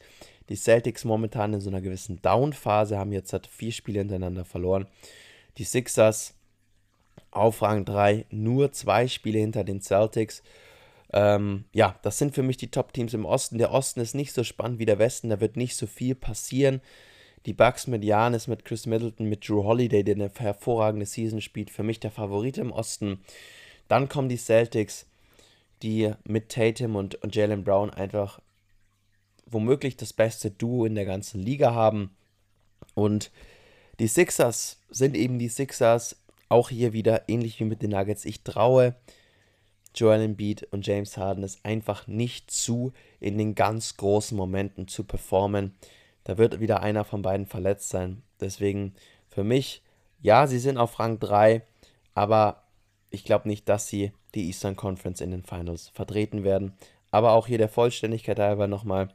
Die 0.49 0.57
Celtics 0.57 1.05
momentan 1.05 1.55
in 1.55 1.61
so 1.61 1.71
einer 1.71 1.81
gewissen 1.81 2.21
Down-Phase, 2.23 2.99
haben 2.99 3.13
jetzt 3.13 3.33
halt 3.33 3.47
vier 3.47 3.73
Spiele 3.73 3.99
hintereinander 3.99 4.45
verloren. 4.45 4.87
Die 5.59 5.65
Sixers 5.65 6.35
auf 7.31 7.63
Rang 7.63 7.85
3, 7.85 8.27
nur 8.31 8.73
zwei 8.73 9.09
Spiele 9.09 9.39
hinter 9.39 9.65
den 9.65 9.81
Celtics. 9.81 10.43
Ähm, 11.13 11.65
ja, 11.73 11.97
das 12.03 12.19
sind 12.19 12.35
für 12.35 12.43
mich 12.43 12.57
die 12.57 12.71
Top-Teams 12.71 13.15
im 13.15 13.25
Osten. 13.25 13.59
Der 13.59 13.73
Osten 13.73 14.01
ist 14.01 14.15
nicht 14.15 14.33
so 14.33 14.45
spannend 14.45 14.79
wie 14.79 14.87
der 14.87 14.99
Westen, 14.99 15.31
da 15.31 15.41
wird 15.41 15.57
nicht 15.57 15.77
so 15.77 15.87
viel 15.87 16.15
passieren. 16.15 16.81
Die 17.47 17.53
Bucks 17.53 17.87
mit 17.87 18.03
Janis, 18.03 18.49
mit 18.49 18.65
Chris 18.65 18.87
Middleton, 18.87 19.29
mit 19.29 19.49
Drew 19.49 19.63
Holiday, 19.63 20.03
der 20.03 20.17
eine 20.17 20.31
hervorragende 20.37 21.07
Season 21.07 21.41
spielt, 21.41 21.71
für 21.71 21.85
mich 21.85 22.01
der 22.01 22.11
Favorit 22.11 22.59
im 22.59 22.73
Osten. 22.73 23.21
Dann 23.89 24.09
kommen 24.09 24.29
die 24.29 24.37
Celtics 24.37 25.07
die 25.83 26.13
mit 26.25 26.49
Tatum 26.51 26.97
und, 26.97 27.17
und 27.17 27.35
Jalen 27.35 27.65
Brown 27.65 27.91
einfach 27.91 28.41
womöglich 29.47 29.97
das 29.97 30.13
beste 30.13 30.51
Duo 30.51 30.85
in 30.85 30.95
der 30.95 31.05
ganzen 31.05 31.41
Liga 31.41 31.75
haben. 31.75 32.11
Und 32.95 33.31
die 33.99 34.09
Sixers 34.09 34.81
sind 34.91 35.17
eben 35.17 35.39
die 35.39 35.49
Sixers. 35.49 36.17
Auch 36.49 36.71
hier 36.71 36.93
wieder 36.93 37.29
ähnlich 37.29 37.59
wie 37.61 37.65
mit 37.65 37.83
den 37.83 37.91
Nuggets. 37.91 38.25
Ich 38.25 38.43
traue 38.43 38.95
Joel 39.95 40.21
Embiid 40.23 40.69
und 40.73 40.87
James 40.87 41.17
Harden 41.17 41.43
es 41.43 41.65
einfach 41.65 42.07
nicht 42.07 42.51
zu, 42.51 42.93
in 43.19 43.39
den 43.39 43.55
ganz 43.55 43.97
großen 43.97 44.37
Momenten 44.37 44.89
zu 44.89 45.05
performen. 45.05 45.75
Da 46.25 46.39
wird 46.39 46.61
wieder 46.61 46.83
einer 46.83 47.05
von 47.05 47.23
beiden 47.23 47.47
verletzt 47.47 47.89
sein. 47.89 48.23
Deswegen 48.41 48.95
für 49.29 49.45
mich, 49.45 49.83
ja, 50.21 50.47
sie 50.47 50.59
sind 50.59 50.77
auf 50.77 50.99
Rang 50.99 51.19
3, 51.19 51.63
aber 52.15 52.65
ich 53.11 53.25
glaube 53.25 53.49
nicht, 53.49 53.69
dass 53.69 53.89
sie 53.89 54.13
die 54.35 54.47
Eastern 54.47 54.77
Conference 54.77 55.21
in 55.21 55.31
den 55.31 55.45
Finals 55.45 55.89
vertreten 55.89 56.45
werden. 56.45 56.75
Aber 57.11 57.33
auch 57.33 57.47
hier 57.47 57.59
der 57.59 57.69
Vollständigkeit 57.69 58.39
halber 58.39 58.67
nochmal 58.67 59.09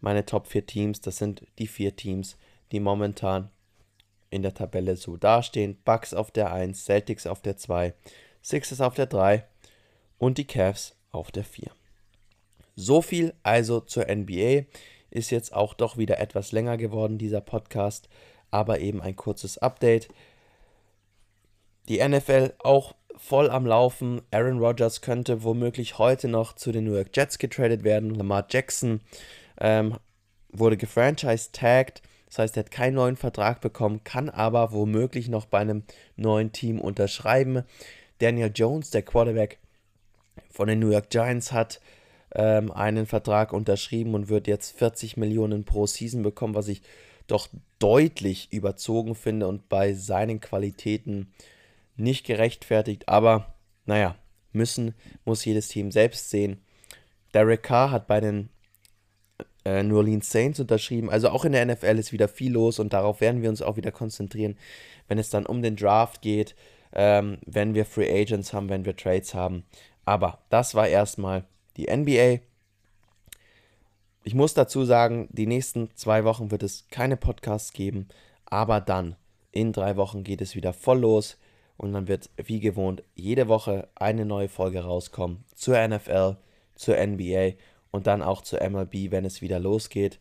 meine 0.00 0.26
Top 0.26 0.46
4 0.46 0.66
Teams. 0.66 1.00
Das 1.00 1.16
sind 1.16 1.46
die 1.58 1.66
vier 1.66 1.96
Teams, 1.96 2.36
die 2.72 2.80
momentan 2.80 3.50
in 4.30 4.42
der 4.42 4.54
Tabelle 4.54 4.96
so 4.96 5.16
dastehen. 5.16 5.78
Bucks 5.84 6.14
auf 6.14 6.30
der 6.30 6.52
1, 6.52 6.84
Celtics 6.84 7.26
auf 7.26 7.42
der 7.42 7.56
2, 7.56 7.94
Sixers 8.42 8.80
auf 8.80 8.94
der 8.94 9.06
3 9.06 9.44
und 10.18 10.38
die 10.38 10.46
Cavs 10.46 10.96
auf 11.10 11.30
der 11.30 11.44
4. 11.44 11.70
So 12.74 13.02
viel 13.02 13.34
also 13.42 13.80
zur 13.80 14.06
NBA. 14.06 14.64
Ist 15.10 15.30
jetzt 15.30 15.54
auch 15.54 15.72
doch 15.72 15.96
wieder 15.96 16.18
etwas 16.18 16.52
länger 16.52 16.76
geworden, 16.76 17.16
dieser 17.16 17.40
Podcast, 17.40 18.08
aber 18.50 18.80
eben 18.80 19.00
ein 19.00 19.16
kurzes 19.16 19.56
Update. 19.58 20.08
Die 21.88 22.06
NFL 22.06 22.54
auch 22.58 22.94
voll 23.16 23.50
am 23.50 23.66
Laufen. 23.66 24.20
Aaron 24.30 24.58
Rodgers 24.58 25.00
könnte 25.00 25.42
womöglich 25.42 25.98
heute 25.98 26.28
noch 26.28 26.54
zu 26.54 26.72
den 26.72 26.84
New 26.84 26.94
York 26.94 27.10
Jets 27.14 27.38
getradet 27.38 27.82
werden. 27.84 28.10
Lamar 28.10 28.46
Jackson 28.50 29.00
ähm, 29.58 29.96
wurde 30.50 30.76
gefranchise-tagged. 30.76 32.02
Das 32.26 32.38
heißt, 32.38 32.56
er 32.56 32.64
hat 32.64 32.70
keinen 32.70 32.94
neuen 32.94 33.16
Vertrag 33.16 33.60
bekommen, 33.60 34.04
kann 34.04 34.28
aber 34.28 34.72
womöglich 34.72 35.28
noch 35.28 35.46
bei 35.46 35.58
einem 35.58 35.84
neuen 36.16 36.52
Team 36.52 36.80
unterschreiben. 36.80 37.62
Daniel 38.18 38.50
Jones, 38.54 38.90
der 38.90 39.02
Quarterback 39.02 39.58
von 40.50 40.68
den 40.68 40.80
New 40.80 40.90
York 40.90 41.10
Giants, 41.10 41.52
hat 41.52 41.80
ähm, 42.34 42.72
einen 42.72 43.06
Vertrag 43.06 43.52
unterschrieben 43.52 44.14
und 44.14 44.28
wird 44.28 44.46
jetzt 44.46 44.76
40 44.76 45.16
Millionen 45.16 45.64
pro 45.64 45.86
Season 45.86 46.22
bekommen, 46.22 46.54
was 46.54 46.68
ich 46.68 46.82
doch 47.26 47.48
deutlich 47.78 48.52
überzogen 48.52 49.14
finde 49.14 49.48
und 49.48 49.68
bei 49.68 49.94
seinen 49.94 50.40
Qualitäten 50.40 51.32
nicht 51.96 52.26
gerechtfertigt, 52.26 53.08
aber 53.08 53.54
naja, 53.84 54.16
müssen, 54.52 54.94
muss 55.24 55.44
jedes 55.44 55.68
Team 55.68 55.90
selbst 55.90 56.30
sehen. 56.30 56.60
Derek 57.34 57.62
Carr 57.62 57.90
hat 57.90 58.06
bei 58.06 58.20
den 58.20 58.48
äh, 59.66 59.82
New 59.82 59.96
Orleans 59.96 60.30
Saints 60.30 60.60
unterschrieben. 60.60 61.10
Also 61.10 61.28
auch 61.30 61.44
in 61.44 61.52
der 61.52 61.66
NFL 61.66 61.98
ist 61.98 62.12
wieder 62.12 62.28
viel 62.28 62.52
los 62.52 62.78
und 62.78 62.92
darauf 62.92 63.20
werden 63.20 63.42
wir 63.42 63.50
uns 63.50 63.62
auch 63.62 63.76
wieder 63.76 63.90
konzentrieren, 63.90 64.56
wenn 65.08 65.18
es 65.18 65.28
dann 65.28 65.44
um 65.44 65.60
den 65.60 65.74
Draft 65.74 66.22
geht, 66.22 66.54
ähm, 66.92 67.38
wenn 67.44 67.74
wir 67.74 67.84
Free 67.84 68.08
Agents 68.08 68.52
haben, 68.52 68.68
wenn 68.68 68.84
wir 68.84 68.96
Trades 68.96 69.34
haben. 69.34 69.64
Aber 70.04 70.38
das 70.50 70.76
war 70.76 70.86
erstmal 70.86 71.44
die 71.76 71.88
NBA. 71.90 72.38
Ich 74.22 74.34
muss 74.34 74.54
dazu 74.54 74.84
sagen, 74.84 75.28
die 75.32 75.46
nächsten 75.46 75.90
zwei 75.96 76.24
Wochen 76.24 76.52
wird 76.52 76.62
es 76.62 76.86
keine 76.90 77.16
Podcasts 77.16 77.72
geben, 77.72 78.06
aber 78.44 78.80
dann 78.80 79.16
in 79.50 79.72
drei 79.72 79.96
Wochen 79.96 80.22
geht 80.22 80.40
es 80.40 80.54
wieder 80.54 80.72
voll 80.72 81.00
los. 81.00 81.38
Und 81.78 81.92
dann 81.92 82.08
wird 82.08 82.30
wie 82.36 82.60
gewohnt 82.60 83.02
jede 83.14 83.48
Woche 83.48 83.88
eine 83.96 84.24
neue 84.24 84.48
Folge 84.48 84.84
rauskommen 84.84 85.44
zur 85.54 85.76
NFL, 85.86 86.36
zur 86.74 86.96
NBA 86.96 87.52
und 87.90 88.06
dann 88.06 88.22
auch 88.22 88.42
zur 88.42 88.60
MLB, 88.68 89.10
wenn 89.10 89.24
es 89.24 89.42
wieder 89.42 89.58
losgeht. 89.58 90.18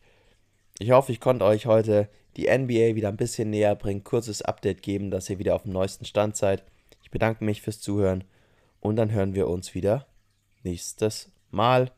Ich 0.80 0.92
hoffe, 0.92 1.12
ich 1.12 1.20
konnte 1.20 1.46
euch 1.46 1.66
heute 1.66 2.10
die 2.38 2.48
NBA 2.48 2.96
wieder 2.96 3.10
ein 3.10 3.18
bisschen 3.18 3.50
näher 3.50 3.76
bringen, 3.76 4.04
kurzes 4.04 4.42
Update 4.42 4.82
geben, 4.82 5.10
dass 5.10 5.30
ihr 5.30 5.40
wieder 5.40 5.56
auf 5.56 5.64
dem 5.64 5.72
neuesten 5.72 6.06
Stand 6.06 6.36
seid. 6.36 6.64
Ich 7.02 7.12
bedanke 7.12 7.44
mich 7.44 7.62
fürs 7.62 7.80
Zuhören 7.80 8.24
und 8.82 8.98
dann 8.98 9.12
hören 9.12 9.36
wir 9.36 9.48
uns 9.48 9.74
wieder 9.74 10.06
nächstes 10.64 11.32
Mal, 11.52 11.92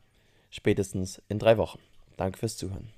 spätestens 0.50 1.20
in 1.28 1.38
drei 1.38 1.58
Wochen. 1.58 1.80
Danke 2.16 2.38
fürs 2.38 2.56
Zuhören. 2.56 2.97